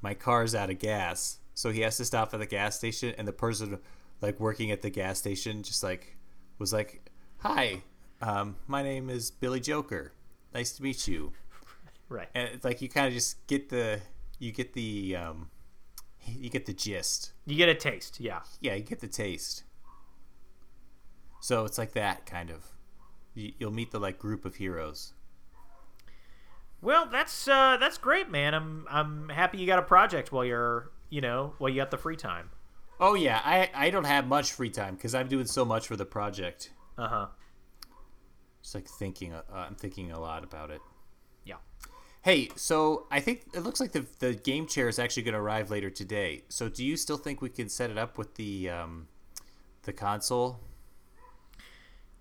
my 0.00 0.14
car's 0.14 0.54
out 0.54 0.70
of 0.70 0.78
gas, 0.78 1.38
so 1.54 1.70
he 1.70 1.80
has 1.82 1.98
to 1.98 2.04
stop 2.04 2.32
at 2.32 2.40
the 2.40 2.46
gas 2.46 2.76
station, 2.78 3.14
and 3.18 3.28
the 3.28 3.32
person 3.32 3.78
like 4.22 4.40
working 4.40 4.70
at 4.70 4.80
the 4.82 4.90
gas 4.90 5.18
station 5.18 5.62
just 5.62 5.82
like 5.82 6.16
was 6.58 6.72
like, 6.72 7.10
"Hi, 7.38 7.82
um, 8.22 8.56
my 8.66 8.82
name 8.82 9.10
is 9.10 9.30
Billy 9.30 9.60
Joker. 9.60 10.12
Nice 10.54 10.72
to 10.72 10.82
meet 10.82 11.06
you." 11.06 11.32
Right. 12.08 12.28
And 12.34 12.48
it's 12.54 12.64
like 12.64 12.80
you 12.82 12.88
kind 12.88 13.06
of 13.06 13.12
just 13.12 13.46
get 13.46 13.68
the 13.68 14.00
you 14.38 14.52
get 14.52 14.72
the 14.72 15.16
um, 15.16 15.50
you 16.26 16.50
get 16.50 16.66
the 16.66 16.72
gist. 16.72 17.32
You 17.46 17.56
get 17.56 17.68
a 17.68 17.74
taste. 17.74 18.20
Yeah. 18.20 18.40
Yeah, 18.60 18.74
you 18.74 18.82
get 18.82 19.00
the 19.00 19.08
taste. 19.08 19.64
So 21.40 21.64
it's 21.64 21.78
like 21.78 21.92
that 21.92 22.26
kind 22.26 22.50
of. 22.50 22.66
You, 23.34 23.52
you'll 23.58 23.70
meet 23.70 23.90
the 23.90 24.00
like 24.00 24.18
group 24.18 24.44
of 24.44 24.56
heroes. 24.56 25.14
Well, 26.82 27.06
that's 27.06 27.46
uh, 27.48 27.76
that's 27.78 27.98
great, 27.98 28.30
man. 28.30 28.54
I'm 28.54 28.86
I'm 28.90 29.28
happy 29.28 29.58
you 29.58 29.66
got 29.66 29.78
a 29.78 29.82
project 29.82 30.32
while 30.32 30.44
you're 30.44 30.90
you 31.10 31.20
know 31.20 31.54
while 31.58 31.70
you 31.70 31.76
got 31.76 31.90
the 31.90 31.98
free 31.98 32.16
time. 32.16 32.50
Oh 32.98 33.14
yeah, 33.14 33.40
I 33.44 33.70
I 33.74 33.90
don't 33.90 34.04
have 34.04 34.26
much 34.26 34.52
free 34.52 34.70
time 34.70 34.94
because 34.94 35.14
I'm 35.14 35.28
doing 35.28 35.46
so 35.46 35.64
much 35.64 35.86
for 35.86 35.96
the 35.96 36.06
project. 36.06 36.70
Uh 36.96 37.08
huh. 37.08 37.26
Just 38.62 38.74
like 38.74 38.86
thinking, 38.86 39.32
uh, 39.32 39.42
I'm 39.52 39.74
thinking 39.74 40.12
a 40.12 40.20
lot 40.20 40.44
about 40.44 40.70
it. 40.70 40.80
Hey, 42.22 42.50
so 42.54 43.06
I 43.10 43.20
think 43.20 43.46
it 43.54 43.60
looks 43.60 43.80
like 43.80 43.92
the 43.92 44.04
the 44.18 44.34
game 44.34 44.66
chair 44.66 44.88
is 44.88 44.98
actually 44.98 45.22
going 45.22 45.34
to 45.34 45.40
arrive 45.40 45.70
later 45.70 45.88
today. 45.88 46.42
So 46.48 46.68
do 46.68 46.84
you 46.84 46.96
still 46.96 47.16
think 47.16 47.40
we 47.40 47.48
could 47.48 47.70
set 47.70 47.90
it 47.90 47.96
up 47.96 48.18
with 48.18 48.34
the 48.34 48.68
um, 48.68 49.08
the 49.82 49.92
console? 49.92 50.60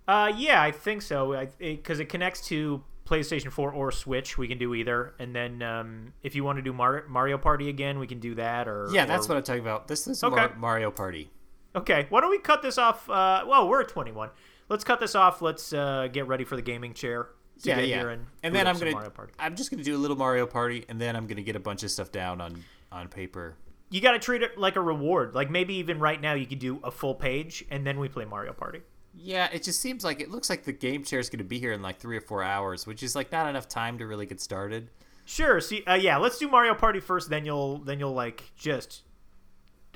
Uh, 0.08 0.32
yeah, 0.36 0.62
I 0.62 0.72
think 0.72 1.02
so. 1.02 1.48
Because 1.60 2.00
it, 2.00 2.04
it, 2.04 2.10
connects 2.10 2.48
to 2.48 2.84
PlayStation 3.06 3.52
4 3.52 3.72
or 3.72 3.92
Switch. 3.92 4.40
We 4.40 4.48
can 4.48 4.58
do 4.58 4.74
either. 4.74 5.14
And 5.20 5.36
then 5.36 5.62
um, 5.62 6.14
if 6.24 6.34
you 6.34 6.44
want 6.44 6.58
to 6.58 6.64
do 6.64 6.74
Mar- 6.74 7.06
Mario 7.08 7.38
Party 7.38 7.70
again, 7.70 8.00
we 8.00 8.08
can 8.08 8.20
do 8.20 8.34
that. 8.34 8.68
Or 8.68 8.88
yeah, 8.92 9.04
or... 9.04 9.08
that's 9.08 9.30
what 9.30 9.38
I'm 9.38 9.44
talking 9.44 9.62
about. 9.62 9.88
This 9.88 10.08
is 10.08 10.24
okay. 10.24 10.36
Mar- 10.36 10.56
Mario 10.58 10.90
Party. 10.90 11.30
Okay, 11.76 12.08
why 12.10 12.22
don't 12.22 12.32
we 12.32 12.40
cut 12.40 12.64
this 12.64 12.80
off? 12.80 13.08
Uh, 13.08 13.44
well, 13.48 13.70
we're 13.70 13.82
at 13.82 13.90
21. 13.90 14.30
Let's 14.68 14.84
cut 14.84 15.00
this 15.00 15.14
off. 15.14 15.44
Let's 15.44 15.74
uh, 15.74 16.08
get 16.12 16.28
ready 16.28 16.44
for 16.44 16.56
the 16.56 16.64
gaming 16.64 16.96
chair. 16.96 17.30
Yeah, 17.64 17.80
yeah. 17.80 18.08
and, 18.10 18.26
and 18.44 18.56
then 18.56 18.68
I'm 18.68 18.78
gonna. 18.78 19.12
I'm 19.38 19.56
just 19.56 19.72
gonna 19.72 19.84
do 19.84 19.96
a 19.96 19.98
little 20.00 20.18
Mario 20.18 20.46
Party, 20.46 20.86
and 20.90 21.00
then 21.00 21.16
I'm 21.16 21.28
gonna 21.28 21.42
get 21.42 21.56
a 21.56 21.60
bunch 21.60 21.84
of 21.84 21.92
stuff 21.92 22.12
down 22.12 22.42
on 22.42 22.64
on 22.92 23.08
paper. 23.08 23.56
You 23.92 24.02
got 24.02 24.12
to 24.12 24.20
treat 24.20 24.44
it 24.44 24.58
like 24.58 24.76
a 24.76 24.82
reward. 24.82 25.34
Like 25.34 25.50
maybe 25.50 25.76
even 25.76 26.00
right 26.00 26.20
now, 26.22 26.34
you 26.34 26.46
could 26.46 26.60
do 26.60 26.80
a 26.84 26.92
full 26.92 27.16
page, 27.16 27.66
and 27.72 27.86
then 27.86 28.00
we 28.00 28.08
play 28.08 28.26
Mario 28.26 28.54
Party. 28.54 28.82
Yeah, 29.16 29.50
it 29.52 29.64
just 29.64 29.82
seems 29.82 30.04
like 30.04 30.22
it 30.22 30.30
looks 30.30 30.50
like 30.50 30.64
the 30.64 30.72
game 30.72 31.04
chair 31.04 31.20
is 31.20 31.30
going 31.30 31.40
to 31.40 31.44
be 31.44 31.60
here 31.60 31.72
in 31.72 31.82
like 31.82 32.00
three 32.00 32.16
or 32.16 32.22
four 32.22 32.44
hours, 32.44 32.86
which 32.86 33.02
is 33.02 33.16
like 33.16 33.32
not 33.32 33.50
enough 33.50 33.68
time 33.68 33.98
to 33.98 34.06
really 34.06 34.28
get 34.28 34.40
started. 34.40 34.90
Sure. 35.26 35.60
See, 35.60 35.84
uh, 35.86 35.96
yeah, 35.96 36.18
let's 36.18 36.38
do 36.38 36.48
Mario 36.48 36.76
Party 36.76 37.00
first. 37.00 37.30
Then 37.30 37.46
you'll 37.46 37.80
then 37.80 38.00
you'll 38.00 38.14
like 38.14 38.52
just 38.56 39.04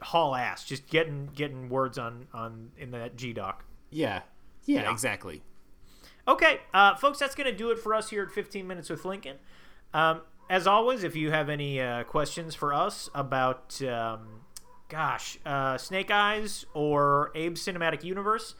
haul 0.02 0.36
ass, 0.36 0.65
just 0.65 0.88
getting 0.88 1.30
getting 1.34 1.69
words 1.69 1.97
on 1.97 2.28
on 2.34 2.71
in 2.78 2.91
that 2.91 3.15
G 3.15 3.34
doc. 3.34 3.63
Yeah. 3.91 4.21
yeah, 4.65 4.84
yeah, 4.84 4.91
exactly. 4.91 5.43
Okay, 6.27 6.62
uh, 6.73 6.95
folks, 6.95 7.19
that's 7.19 7.36
going 7.36 7.49
to 7.49 7.55
do 7.55 7.71
it 7.71 7.79
for 7.79 7.93
us 7.93 8.09
here 8.09 8.23
at 8.23 8.31
15 8.31 8.65
Minutes 8.65 8.89
with 8.89 9.03
Lincoln. 9.03 9.38
Um, 9.93 10.21
as 10.49 10.67
always, 10.67 11.03
if 11.03 11.15
you 11.15 11.31
have 11.31 11.49
any 11.49 11.81
uh, 11.81 12.03
questions 12.03 12.55
for 12.55 12.73
us 12.73 13.09
about, 13.13 13.81
um, 13.83 14.41
gosh, 14.88 15.38
uh, 15.45 15.77
Snake 15.77 16.12
Eyes 16.12 16.65
or 16.73 17.31
Abe's 17.36 17.65
Cinematic 17.65 18.03
Universe, 18.03 18.55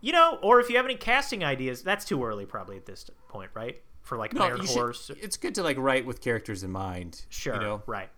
you 0.00 0.12
know, 0.12 0.38
or 0.42 0.60
if 0.60 0.68
you 0.68 0.76
have 0.76 0.84
any 0.84 0.96
casting 0.96 1.44
ideas, 1.44 1.82
that's 1.82 2.04
too 2.04 2.24
early 2.24 2.46
probably 2.46 2.76
at 2.76 2.86
this 2.86 3.08
point, 3.28 3.50
right? 3.54 3.80
For 4.02 4.16
like 4.16 4.32
no, 4.32 4.42
Iron 4.42 4.64
Horse. 4.64 5.06
Should, 5.06 5.18
it's 5.18 5.36
good 5.36 5.54
to 5.56 5.62
like 5.62 5.78
write 5.78 6.06
with 6.06 6.20
characters 6.20 6.62
in 6.62 6.70
mind. 6.70 7.24
Sure. 7.28 7.54
You 7.54 7.60
know? 7.60 7.82
Right. 7.86 8.08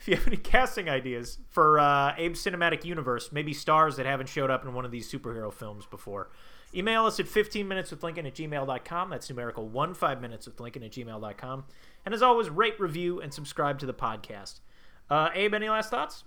If 0.00 0.08
you 0.08 0.16
have 0.16 0.26
any 0.26 0.36
casting 0.38 0.88
ideas 0.88 1.38
for 1.50 1.78
uh, 1.78 2.14
Abe's 2.16 2.42
Cinematic 2.42 2.84
Universe, 2.84 3.30
maybe 3.32 3.52
stars 3.52 3.96
that 3.96 4.06
haven't 4.06 4.28
showed 4.28 4.50
up 4.50 4.64
in 4.64 4.72
one 4.74 4.84
of 4.84 4.90
these 4.90 5.10
superhero 5.10 5.52
films 5.52 5.86
before, 5.86 6.30
email 6.74 7.06
us 7.06 7.20
at 7.20 7.28
15 7.28 7.66
minutes 7.66 7.90
with 7.90 8.02
Lincoln 8.02 8.26
at 8.26 8.34
gmail.com. 8.34 9.10
That's 9.10 9.28
numerical 9.28 9.68
1 9.68 9.94
5 9.94 10.20
minutes 10.20 10.46
with 10.46 10.60
Lincoln 10.60 10.82
at 10.82 10.92
gmail.com. 10.92 11.64
And 12.04 12.14
as 12.14 12.22
always, 12.22 12.48
rate, 12.50 12.78
review, 12.80 13.20
and 13.20 13.32
subscribe 13.32 13.78
to 13.80 13.86
the 13.86 13.94
podcast. 13.94 14.60
Uh, 15.10 15.28
Abe, 15.34 15.54
any 15.54 15.68
last 15.68 15.90
thoughts? 15.90 16.24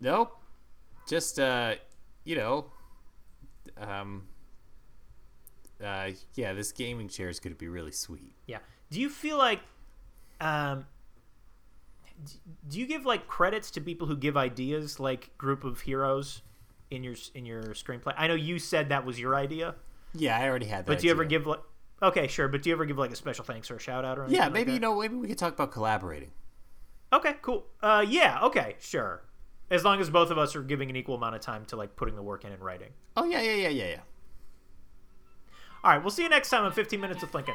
Nope. 0.00 0.36
Just, 1.08 1.38
uh, 1.38 1.76
you 2.24 2.36
know, 2.36 2.66
um, 3.78 4.24
uh, 5.82 6.10
yeah, 6.34 6.52
this 6.52 6.72
gaming 6.72 7.08
chair 7.08 7.28
is 7.28 7.40
going 7.40 7.54
to 7.54 7.58
be 7.58 7.68
really 7.68 7.92
sweet. 7.92 8.34
Yeah. 8.46 8.58
Do 8.90 9.00
you 9.00 9.08
feel 9.08 9.38
like, 9.38 9.60
um, 10.40 10.86
do 12.68 12.78
you 12.78 12.86
give 12.86 13.04
like 13.04 13.26
credits 13.26 13.70
to 13.72 13.80
people 13.80 14.06
who 14.06 14.16
give 14.16 14.36
ideas, 14.36 14.98
like 15.00 15.36
group 15.38 15.64
of 15.64 15.82
heroes, 15.82 16.42
in 16.90 17.02
your 17.02 17.14
in 17.34 17.46
your 17.46 17.62
screenplay? 17.74 18.14
I 18.16 18.26
know 18.26 18.34
you 18.34 18.58
said 18.58 18.88
that 18.90 19.04
was 19.04 19.18
your 19.18 19.34
idea. 19.34 19.74
Yeah, 20.14 20.38
I 20.38 20.48
already 20.48 20.66
had 20.66 20.86
that. 20.86 20.86
But 20.86 21.00
do 21.00 21.06
you 21.06 21.12
idea. 21.12 21.22
ever 21.22 21.24
give 21.24 21.46
like? 21.46 21.60
Okay, 22.02 22.26
sure. 22.26 22.48
But 22.48 22.62
do 22.62 22.70
you 22.70 22.74
ever 22.74 22.84
give 22.84 22.98
like 22.98 23.10
a 23.10 23.16
special 23.16 23.44
thanks 23.44 23.70
or 23.70 23.76
a 23.76 23.80
shout 23.80 24.04
out 24.04 24.18
or 24.18 24.24
anything? 24.24 24.40
Yeah, 24.40 24.48
maybe 24.48 24.72
like 24.72 24.74
you 24.74 24.80
know, 24.80 25.00
maybe 25.00 25.16
we 25.16 25.28
could 25.28 25.38
talk 25.38 25.54
about 25.54 25.72
collaborating. 25.72 26.30
Okay, 27.12 27.36
cool. 27.42 27.66
Uh, 27.82 28.04
yeah, 28.06 28.40
okay, 28.42 28.76
sure. 28.80 29.22
As 29.70 29.84
long 29.84 30.00
as 30.00 30.10
both 30.10 30.30
of 30.30 30.38
us 30.38 30.54
are 30.54 30.62
giving 30.62 30.90
an 30.90 30.96
equal 30.96 31.16
amount 31.16 31.34
of 31.34 31.40
time 31.40 31.64
to 31.66 31.76
like 31.76 31.96
putting 31.96 32.14
the 32.14 32.22
work 32.22 32.44
in 32.44 32.52
and 32.52 32.62
writing. 32.62 32.90
Oh 33.16 33.24
yeah, 33.24 33.40
yeah, 33.40 33.54
yeah, 33.54 33.68
yeah, 33.68 33.88
yeah. 33.88 34.00
All 35.82 35.92
right, 35.92 36.02
we'll 36.02 36.10
see 36.10 36.22
you 36.22 36.28
next 36.28 36.50
time 36.50 36.64
on 36.64 36.72
15 36.72 37.00
Minutes 37.00 37.20
with 37.22 37.32
Lincoln. 37.34 37.54